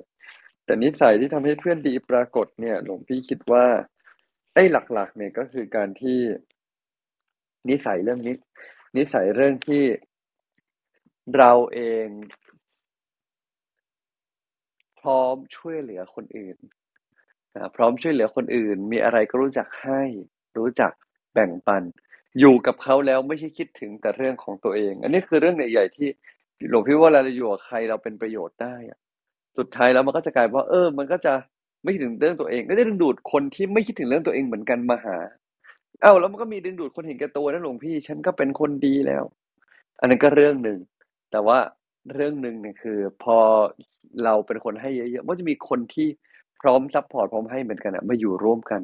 [0.64, 3.66] แต่นิสัยที่ทำให้เพื่อนดีปรากฏเนี่ย หลวงพี่คิดว่า
[4.54, 6.18] ไอ้หลัก ๆ เนี่ยก็คือการที่
[7.68, 8.36] นิสัยเรื่องนี้
[8.96, 9.82] นิสัยเรื่องที่
[11.36, 12.06] เราเอง
[15.02, 16.56] พร้อมช่วยเหลือคนอื่น
[17.76, 20.02] พร้อมช่วยเหลือคนอื่น มีอะไรก็รู้จักให้
[20.58, 20.92] รู้จัก
[21.34, 21.82] แบ่งปัน
[22.40, 26.08] อยู่กับเขาแล้วไม่ใช่คิดถึงแต่เรื่องของตัวเอง อันนี้คือเรื่องใหญ่ๆที่
[26.70, 28.74] หลวงพี่ว่าเราอยู่กับใครเราเป็นประโยชน์ได้
[29.58, 31.34] สุดท้ายแล้วมันก็จะกลายว่า เออ มันก็จะ
[31.82, 35.18] ไม่คิดถึงเรื่องตัวเองก็ได้ดึงดูดคนที่ไม่คิดถึงเรื่องตัวเองเหมือนกันมาหา
[36.02, 39.24] เอ้าแล้วมันก็มีดึงดูดคนเห็นแก่ตัวนะหลวงพี่ ฉันก็เป็นคนดีแล้ว
[40.00, 40.78] อันนั้นก็เรื่องหนึ่ง
[41.30, 41.58] แต่ว่า
[42.14, 43.38] เรื่องหนึ่งเนี่ยคือ พอ
[44.24, 46.08] เราเป็นคนให้เยอะ ๆ มันจะมีคนที่
[46.60, 48.80] พร้อม support พร้อมให้เหมือนกันอะมาอยู่ร่วมกัน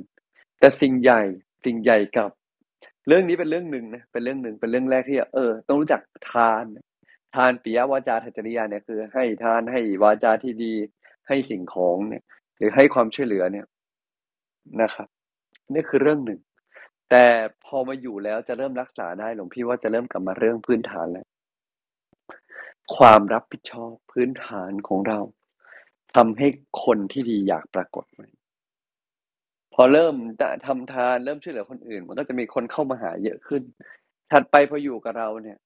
[0.61, 1.23] แต่สิ่งใหญ่
[1.65, 2.31] สิ่งใหญ่กับ
[3.09, 6.01] เรื่องนี้เป็นเรื่องหนึ่งนะเป็นเรื่องหนึ่งเป็นเรื่องแรกที่เออ ต้องรู้จัก
[6.33, 6.65] ทาน
[7.35, 10.75] ทานปิยวาจาอัตถจริยาเนี่ยคือ ให้ทานให้วาจาที่ดี
[11.29, 12.23] ให้สิ่งของเนี่ย
[12.57, 13.67] หรือให้ความช่วยเหลือเนี่ย
[14.83, 15.09] นะครับ
[15.75, 16.41] นี่คือเรื่องหนึ่ง
[17.11, 17.27] แต่
[17.65, 21.27] พอมาอยู่แล้วจะเริ่มรักษาได้หลวงพี่ว่าจะเริ่มกลับมาเรื่องพื้นฐานแล้ว
[22.97, 25.21] ความรับผิดชอบพื้นฐานของเรา
[26.17, 26.47] ทำให้
[26.85, 28.23] คนที่ดีอยากปรากฏไหม
[29.75, 30.15] พอเริ่ม
[30.67, 33.63] ทำทานเริ่มช่วยเหลือคนอื่น มันก็จะมีคนเข้ามาหาเยอะขึ้น
[34.33, 35.59] ถัดไปพออยู่กับเราเนี่ย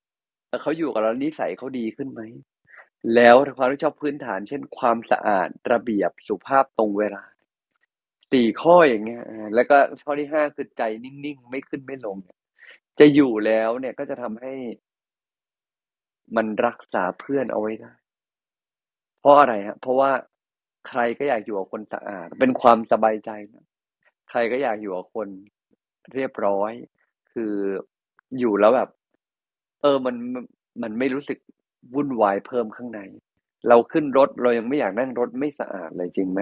[0.62, 2.20] เขาอยู่กับเรานิสัยเขาดีขึ้นไหม
[3.14, 7.24] แล้วความรับผิดชอบพื้นฐาน เช่น ความสะอาดระเบียบสุภาพตรงเวลา
[8.32, 9.22] สี่ข้ออย่างเงี้ย
[9.54, 12.38] แล้วก็ข้อที่ห้าคือใจนิ่งๆ ไม่ขึ้นไม่ลงเนี่ย
[12.98, 14.54] จะอยู่แล้วเนี่ยก็จะทำให้
[16.36, 17.92] มันรักษาเพื่อนเอาไว้ได้
[19.20, 20.10] เพราะอะไรฮะ เพราะว่า
[20.88, 23.64] ใครก็อยากอยู่กับคนสะอาด เป็นความสบายใจนะ
[24.30, 25.28] ใครก็อยากอยู่กับคน
[26.14, 26.72] เรียบร้อย
[27.32, 27.54] คือ
[28.38, 28.90] อยู่แล้วแบบ
[29.82, 30.16] เออมัน
[30.82, 31.38] มันไม่รู้สึก
[31.94, 33.00] วุ่นวายเพิ่มข้างใน
[33.68, 36.40] เราขึ้นรถเรายังไม่อยากนั่งรถไม่สะอาดเลยจริงไหม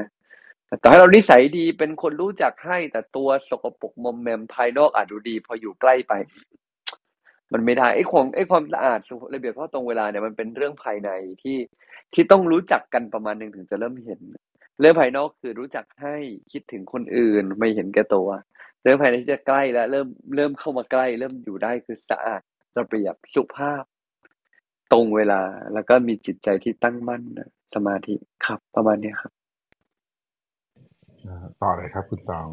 [0.80, 6.12] แต่ให้เรานิสัยดีเป็นคนรู้จักให้ แต่ตัวสกปรกมอมแมมภายนอกอาจดูดี พออยู่ใกล้ไป
[7.53, 9.01] มันไม่ได้ไอ้ของไอ้ความสะอาด
[9.35, 11.11] ระเบียบเพราะตรงเวลาเนี่ยมันเป็นเรื่องภายใน
[11.43, 11.57] ที่
[12.15, 14.21] ที่ต้องรู้จักกันประมาณหนึ่งถึงจะเริ่มเห็น
[14.81, 16.17] เรื่องภายนอกคือรู้จักให้
[16.53, 18.29] คิดถึงคนอื่นไม่เห็นแก่ตัว
[18.83, 22.43] เรื่องภายในที่จะใกล้แล้วเริ่มเริ่มเข้ามาใกล้ เริ่มอยู่ได้คือสะอาด
[22.79, 23.85] ระเบียบสุภาพ
[24.93, 25.41] ตรงเวลา
[25.75, 27.23] แล้วก็มีจิตใจที่ตั้งมั่น
[27.75, 28.15] สมาธิ
[28.47, 29.33] ครับ ประมาณนี้ครับ
[31.63, 32.47] ต่อเลยครับคุณตอง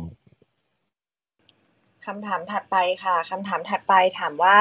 [2.08, 4.58] คำถามถัดไปค่ะคำถามถัดไปถามว่า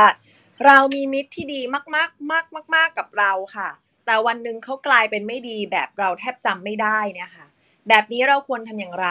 [0.64, 3.68] เรามีมิตรที่ดีมากมากมากมากมากกับเราค่ะ
[4.07, 7.47] แต่วันหนึ่งเขากลายเป็นไม่ดีแบบเราแทบจำไม่ได้นี่ค่ะ
[7.88, 9.09] แบบนี้เราควรทำอย่างไร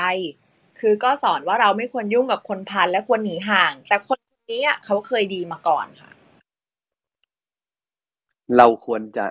[0.79, 4.17] คือก็สอนว่าเราไม่ควรยุ่งกับคนพันและควรหนีห่าง แต่คน
[4.51, 6.11] นี้อะเขาเคยดีมาก่อนค่ะ
[8.57, 9.25] เราควรจะ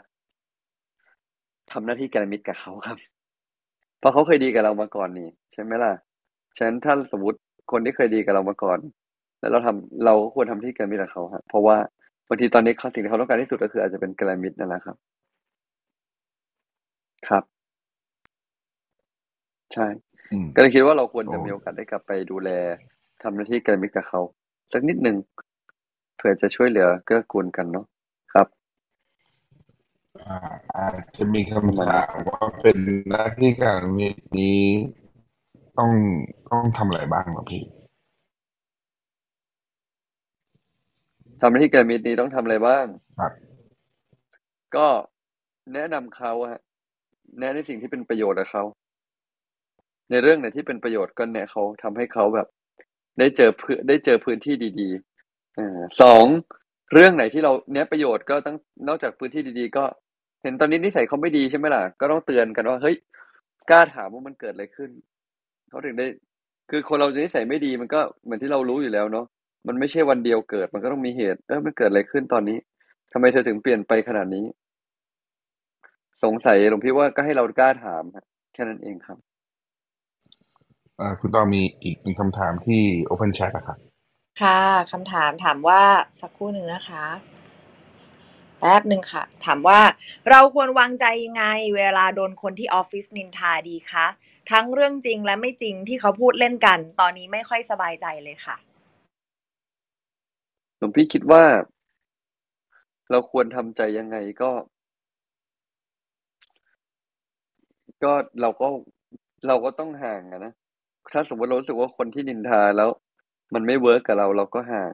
[1.70, 2.96] ทำหน้าที่การมิตรกับเขาครับ
[3.98, 5.92] เพราะเขาเคยดีกับเรามาก่อนนี่ ใช่ไหมล่ะ
[6.56, 7.38] ฉะนั้นถ้าสมมติ
[7.70, 8.78] คนที่เคยดีกับเรามาก่อน
[9.40, 11.76] แล้วเราทำเราควรทำที่การมิตรกับเขาครับเพราะว่า
[12.28, 14.96] บางทีตอนนี้เขาสิ่งที่เขาต้องการที่สุดก็คืออาจจะเป็นการมิตรนั่นแหละครับ
[17.28, 17.44] ครับ
[19.72, 19.86] ใช่
[20.54, 22.50] ก็เลยคิดว่าเราควรจะมีโอกาสได้กลับไปดูแล
[23.22, 24.20] ทำหน้าที่การมิตรกับเขา
[24.72, 25.16] สักนิดหนึ่ง
[26.16, 27.86] เผื่อจะช่วยเหลือเกื้อกูลกันเนาะ
[28.32, 28.46] ครับ
[30.76, 34.08] อาจจะมีคำถามว่าเป็นหน้าที่การมี
[34.38, 34.64] นี้
[35.78, 35.92] ต้อง
[36.50, 37.62] ต้องทำอะไรบ้างหรอพี่
[41.40, 42.86] ทำหน้าที่การมิตรนี้ต้องทำอะไรบ้าง
[43.18, 43.32] ครับ
[44.76, 44.88] ก็
[45.74, 46.60] แนะนำเขาฮะ
[47.40, 48.64] แนะในสิ่งที่เป็นประโยชน์กับเขา
[50.10, 52.48] ในเรื่องไหนที่เป็นประโยชน์ก็แนะเขาทำให้เขาแบบ
[53.18, 56.26] ได้เจอเพื่อได้เจอพื้นที่ดีๆอ่าสอง
[56.92, 58.56] เรื่องไหนที่เราเนี้ยประโยชน์ก็ต้อง
[58.88, 59.84] นอกจากพื้นที่ดีๆ ก็
[60.42, 62.96] เห็นตอนนี้นิสัยเขาไม่ดีใช่ไหมล่ะ ก็ต้องเตือนกันว่าเฮ้ย
[63.70, 64.90] กล้าถามว่ามันเกิดอะไรขึ้น
[65.74, 66.08] เขาถึงได้
[66.70, 69.26] คือคนเรานิสัยไม่ดีมันก็เหมือนที่เรารู้อยู่แล้วเนาะ
[69.66, 72.58] มันไม่ใช่วันเดียวเกิด มันก็ต้องมีเหตุเออมันเกิดอะไรขึ้นตอนนี้
[73.12, 74.44] ทำไมเธอถึงเปลี่ยนไปขนาดนี้
[76.24, 78.02] สงสัยหลวงพี่ว่าก็ให้เรากล้าถาม
[78.52, 79.18] แค่นั้นเองครับ
[81.20, 83.78] คุณตอมีอีกเป็นคำถามที่ Open Chat ครับ
[84.42, 84.60] ค่ะ
[84.92, 85.82] คำถามถามว่า
[86.20, 87.04] สักครู่หนึ่งนะคะ
[88.66, 89.80] แป๊บหนึ่งค่ะ ถามว่า
[90.30, 91.44] เราควรวางใจยังไง
[91.76, 94.06] เวลาโดนคนที่ออฟฟิศนินทาดีคะ
[94.50, 98.56] ทั้งเรื่องจริงและไม่จริงที่เขาพูดเล่นกัน ตอนนี้ไม่ค่อยสบายใจเลยค่ะ
[100.78, 101.44] หลวงพี่คิดว่า
[103.10, 104.50] เราควรทำใจยังไงก็
[108.04, 108.68] ก็เราก็
[109.46, 110.52] เราก็ต้องห่างอะนะ
[111.12, 112.90] ถ้าสมมติเรารู้สึกว่าคนที่นินทาแล้ว
[113.54, 114.92] มันไม่ work กับเราเราก็ห่าง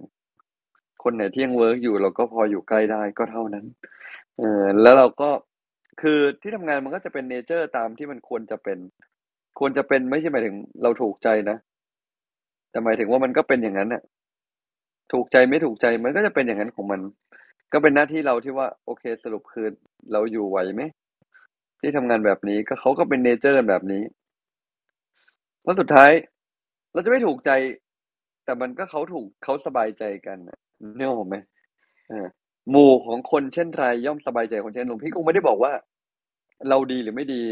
[1.03, 3.65] คนไหนที่ยัง work อยู่ เราก็พออยู่ใกล้ได้ก็เท่านั้น
[4.39, 5.31] เออแล้วเราก็
[6.01, 8.79] คือที่ทำงานมันก็จะเป็น nature ตามที่มันควรจะเป็น
[9.59, 11.57] ควรจะเป็นไม่ใช่หมายถึงเราถูกใจนะ
[12.71, 14.03] แต่หมายถึงว่ามันก็เป็นอย่างนั้นน่ะ
[15.13, 17.01] ถูกใจไม่ถูกใจมันก็จะเป็นอย่างนั้นของมัน
[17.73, 19.67] ก็เป็นหน้าที่เราที่ว่า โอเคสรุปคือ
[20.13, 20.83] เราอยู่ไหวไหม
[21.81, 24.03] ที่ทำงานแบบนี้ก็เขาก็เป็นเนเจอร์แบบนี้
[25.63, 26.11] เพราะสุดท้าย
[26.93, 27.51] เราจะไม่ถูกใจ
[28.45, 30.39] แต่มันก็เขาถูกเขาสบายใจกัน
[30.97, 31.37] เนี่ยผมไหม
[32.71, 35.73] หมู่ของคนเช่นไรย่อมสบายใจคนเช่นหลวงพี่คงไม่ได้บอกว่า
[36.69, 37.43] เราดีหรือไม่ดี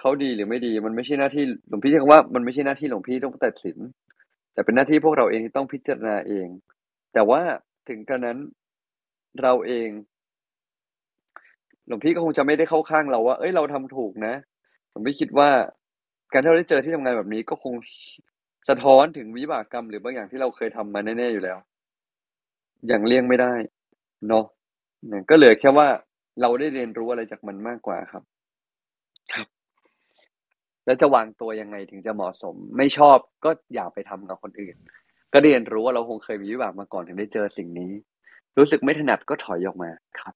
[0.00, 3.78] เขาดีหรือไม่ดี มันไม่ใช่หน้าที่หลวงพี่ใช้คำว่ามันไม่ใช่หน้าที่หลวงพี่ต้องตัดสิน
[4.52, 6.48] แต่เป็นหน้าที่พวกเราเองที่ต้องพิจารณาเอง
[7.12, 7.40] แต่ว่า
[7.88, 8.38] ถึงกระนั้น
[9.42, 9.88] เราเอง
[11.86, 14.34] หลวงพี่ก็คงจะไม่ได้เข้าข้างเราว่า เอ้ยเราทำถูกนะ
[14.90, 15.48] หลวงพี่คิดว่า
[16.32, 17.74] การที่เราได้เจอที่ทำงานแบบนี้ก็คง
[18.68, 21.58] สะท้อนถึงวิบากกรรมหรือบางอย่างที่เราเคยทำมาแน่ๆอยู่แล้ว
[22.90, 23.54] ย่างเลี่ยงไม่ได้
[24.28, 24.44] เนาะ
[25.28, 25.88] ก็เหลือแค่ว่า
[26.40, 28.22] เราได้เรียนรู้อะไรจากมันมากกว่าครับ
[29.32, 29.46] ครับ
[30.86, 34.76] แล้วจะวางตัวยังไงถึงจะเหมาะสม ไม่ชอบก็อย่าไปทำกับคนอื่น
[35.32, 37.92] ก็เรียนรู้ว่าเราคงเคยมีวิบากมาก่อนถึงได้เจอสิ่งนี้
[38.58, 40.34] รู้สึกไม่ถนัดก็ถอยออกมาครับ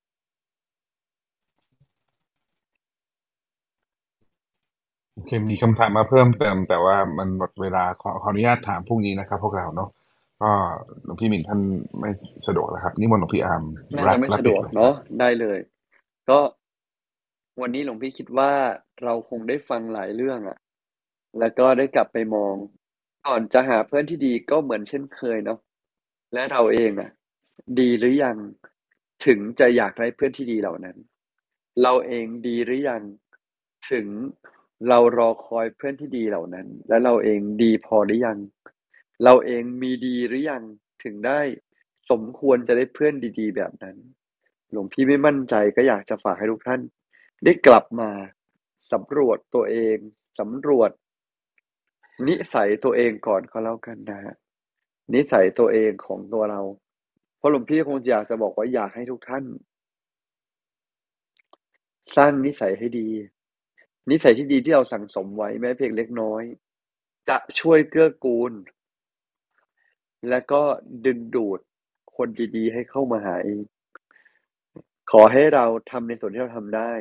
[5.15, 9.89] โอเคมีคำถามมาเพิ่มเติม แต่ว่ามันหมดเวลาขอขออนุญาตถามพรุ่งนี้นะครับพวกเราเนาะ
[10.43, 10.53] ก็
[11.05, 11.61] หลวงพี่หมินท่าน
[12.01, 12.11] ไม่
[12.47, 13.63] สะดวกแล้วครับนิมนต์หลวงพี่อาร์ม
[13.97, 15.59] น่ารัจะไม่รับสะดวกปิลยเนาะได้เลย
[16.31, 16.39] ก็
[17.61, 18.53] วันนี้หลวงพี่คิดว่า
[19.05, 20.59] เราคงได้ฟังหลายเรื่องอะ
[21.39, 22.55] แล้วก็ได้กลับไปมอง
[23.27, 25.59] ก่อนจะหาเพื่อนที่ดีก็เหมือนเช่นเคยเนาะ
[26.35, 27.11] และเราเองอะ
[27.81, 28.37] ดีหรือยัง
[29.27, 30.97] ถึงจะอยากได้เพื่อนที่ดีเหล่านั้น
[31.83, 33.03] เราเองดีหรือยัง
[33.91, 34.07] ถึง
[34.89, 38.39] เรารอคอยเพื่อนที่ดีเหล่านั้น และเราเองดีพอหรือยัง
[39.25, 40.63] เราเองมีดีหรือยัง
[41.03, 41.41] ถึงได้
[42.11, 43.97] สมควรจะได้เพื่อนดีๆ แบบนั้น
[44.71, 46.81] หลวงพี่ไม่มั่นใจก็อยากจะฝากให้ทุกท่าน
[47.45, 48.11] ได้กลับมา
[48.93, 49.97] สำรวจตัวเอง
[50.39, 50.91] สำรวจ
[52.29, 54.35] นิสัยตัวเองก่อนก็แล้วกันนะฮะ
[55.15, 56.61] นิสัยตัวเองของตัวเรา
[57.39, 59.45] เพราะหลวงพี่คงอยากจะบอกว่าอยากให้ทุกท่าน
[62.17, 63.09] สร้างนิสัยให้ดี
[64.11, 66.43] นิสัยที่ดีที่เราสั่งสมไว้แม้เพียงเล็กน้อย
[67.29, 68.53] จะช่วยเกื้อกูล
[70.29, 70.63] และก็
[71.07, 71.61] ดึงดูด
[72.17, 73.61] คนดีๆ ให้เข้ามาหาเอง
[75.13, 76.93] ขอให้เราทำในส่วนที่เราทำได้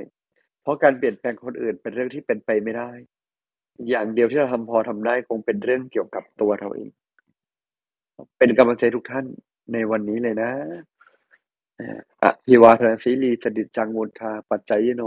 [0.62, 2.92] เพราะการเปลี่ยนแปลงคนอื่นเป็นเรื่องที่เป็นไปไม่ได้
[3.90, 6.90] อย่างเดียวที่เราทำพอทำได้คงเป็นเรื่องเกี่ยวกับตัวเราเอง
[8.38, 9.26] เป็นกำลังใจทุกท่าน
[9.74, 10.52] ในวันนี้เลยนะ
[12.24, 15.02] อภิวาทนสีลีสดิจจังมุทาปัจจยโน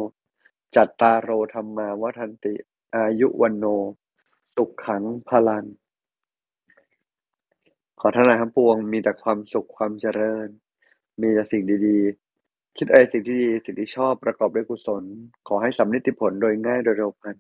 [0.75, 2.55] จัตตารโรธรรมาวัฒนติ
[2.95, 3.65] อายุวันโน
[4.55, 5.65] สุขขังพลัง
[8.07, 10.49] อท่านหลายทั้งปวงมีแต่ความสุขความเจริญ
[11.21, 15.05] มีแต่สิ่งดีๆ คิดอะไรสิ่งที่ดีสิ่งที่ชอบประกอบด้วยกุศล
[15.49, 17.37] ขอให้สำเร็จผลโดยง่ายโดยเร็วพัน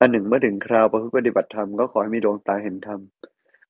[0.00, 3.00] อันหนึ่งเมื่อถึงคราวประพฤติปฏิบัติธรรมก็ขอให้มีดวงตาเห็นธรรม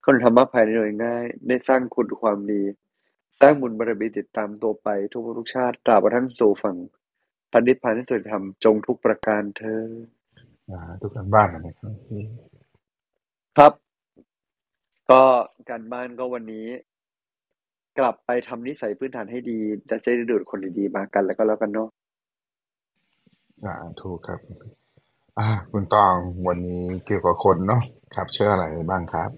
[0.04, 2.62] คนธรรมะภายในโดยง่าย ได้สร้างคุณความดี
[3.40, 6.76] สร้างบุญบารมีติดตามตัวไปทุกทุกชาติตราบกระทั่งสู่ฝั่ง
[7.52, 9.84] พันธิพานที่สุดธรรมจงทุกประการเธอ
[11.00, 11.92] ทุกท่านบ้านนะครับ
[13.58, 13.72] ครับ
[15.10, 15.22] ก็
[15.70, 16.66] การบ้านก็วันนี้
[17.98, 19.58] กลับไปทำนิสัยพื้นฐานให้ดี
[19.90, 21.88] จะได้ดูดคนดีๆมากันแล้วก็แล้วกันเนาะ
[23.62, 24.40] สาธุครับ
[25.38, 26.14] อ่า คุณตอง
[26.48, 27.82] วันนี้เกี่ยวกับคนเนาะ
[28.14, 29.30] ครับเชื่ออะไรบ้างครับ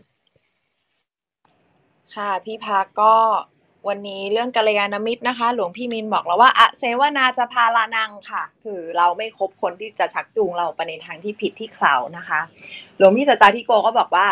[2.14, 3.14] ค่ะพี่พักก็
[3.88, 12.40] วันนี้เรื่องกัลยาณมิตรนะคะ หลวงพี่มินบอกแล้วว่าอะเสวนาจะพาลานังค่ะ คือเราไม่คบคนที่จะชักจูงเราไปในทางที่ผิดที่เขานะคะ
[12.98, 14.26] หลวงพี่สัจจาธิโกก็บอกว่า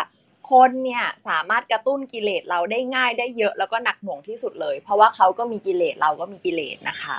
[0.51, 7.17] คนเนี่ยสามารถกระตุ้นกิเลสเราได้ง่ายได้เยอะแล้วก็หนักหน่วงที่สุดเลย เพราะว่าเขาก็มีกิเลสเราก็มีกิเลสนะคะ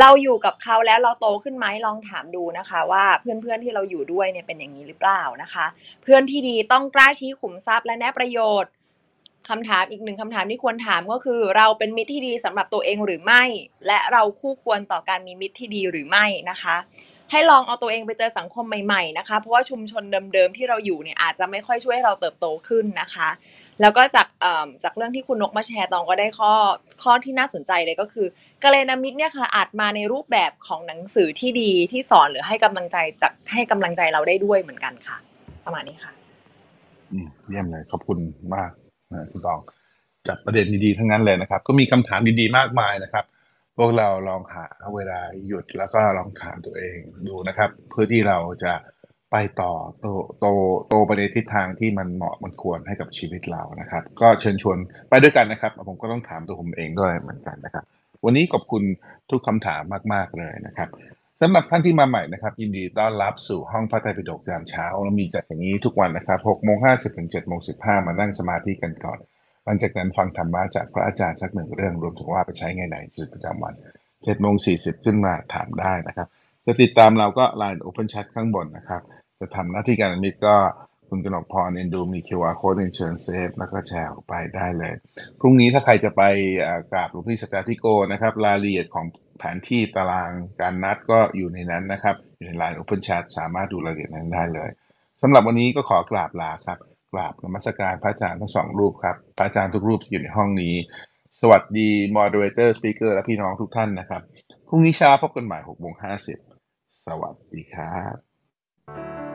[0.00, 5.66] เราอยู่กับเขาแล้วเราโตขึ้นไหมลองถามดูนะคะ ว่าเพื่อนๆที่เราอยู่ด้วยเนี่ยเป็นอย่างนี้หรือเปล่านะคะ
[6.02, 8.72] เพื่อนที่ดีต้องกล้าชี้ขุมทรัพย์และแนะประโยชน์
[9.48, 13.42] คำถามอีกหนึ่งคำถามที่ควรถามก็คือ เราเป็นมิตรที่ดีสำหรับตัวเองหรือไม่
[13.86, 16.76] และเราคู่ควรต่อการมีมิตรที่ดีหรือไม่นะคะ
[17.30, 20.02] ให้ลองเอาตัวเองไปเจอสังคมใหม่ๆนะคะ เพราะว่าชุมชน
[20.34, 23.28] เดิมๆที่เราอยู่เนี่ยอาจจะไม่ค่อยช่วยให้เราเติบโตขึ้นนะคะ
[23.80, 26.52] แล้วก็จากเอ่อจากเรื่องที่คุณนกมาแชร์ตองก็ได้ข้อ
[27.02, 28.26] ข้อที่น่าสนใจเลยก็คือ
[28.62, 35.16] กัลยามิตเนี่ยค่ะอาจมาในรูปแบบของหนังสือที่ดีที่สอนหรือให้กำลังใจจากให้กำลังใจเราได้ด้วยเหมือนกันค่ะ
[35.64, 36.12] ประมาณนี้ค่ะ
[37.12, 38.18] อืมเยี่ยมเลยขอบคุณ
[38.54, 38.70] มาก
[39.12, 39.60] นะคุณตอง
[40.28, 43.24] จัดประเด็นดีๆทั้งนั้นเลยนะครับ ก็มีคำถามดีๆมากมายนะครับ
[43.78, 48.74] พวกเราลองหาเวลาหยุดแล้วก็ลองถามตัวเองดูนะครับ เพื่อที่เราจะ
[49.32, 50.06] ไปต่อโต
[50.40, 50.46] โต
[50.88, 57.84] โตไปในทิศทางที่มันเหมาะมันควรให้กับชีวิตเรานะครับ ก็เชิญชวนไปด้วยกันนะครับ ผมก็ต้องถามตัวผมเองด้วยเหมือนกันนะครับ
[58.24, 58.82] วันนี้ขอบคุณ
[59.30, 60.88] ทุกคำถามมากๆเลยนะครับ
[61.40, 69.18] สำหรับท่านที่มาใหม่นะครับ ยินดีต้อนรับสู่ห้องพระไตรปิฎกยามเช้าเรามีจัดอย่างนี้ทุกวันนะครับ6โมง50ถึง7โมง15มานั่งสมาธิกันก่อน
[69.64, 73.74] หลังจากนั้นฟังธรรมะจากพระอาจารย์สักหนึ่งเรื่องรวมถึงว่าไปใช้ไงในชีวิตประจำวัน
[74.08, 76.28] 7โมง40ขึ้นมาถามได้นะครับ
[76.66, 79.02] จะติดตามเราก็ Line Open Chat ข้างบนนะครับ
[79.40, 80.56] จะทำหน้าที่การมิตรก็
[81.08, 84.94] คุณกนกพรเอ็นดูมี QR Code เชิญเซฟแล้วก็แชร์ออกไปได้เลย
[85.40, 86.22] พรุ่งนี้ถ้าใครจะไป
[86.90, 89.06] กราบหลวงพี่สัจจาธิโกนะครับรายละเอียดของ
[89.38, 94.70] แผนที่ตารางการนัดก็อยู่ในนั้นนะครับ อยู่ใน Line Open Chat สามารถดูรายละเอียดนั้นได้เลย
[95.22, 96.78] สำหรับวันนี้ก็ขอกราบลาครับ
[97.14, 100.74] กราบนมัสการพระอาจารย์ทั้งสองรูปครับ พระอาจารย์ทุกรูปอยู่ในห้องนี้
[101.40, 104.22] สวัสดี moderator speaker และพี่น้องทุกท่านนะครับ
[104.68, 105.94] พรุ่งนี้เช้าพบกันใหม่6โมง
[106.48, 109.33] 50สวัสดีครับ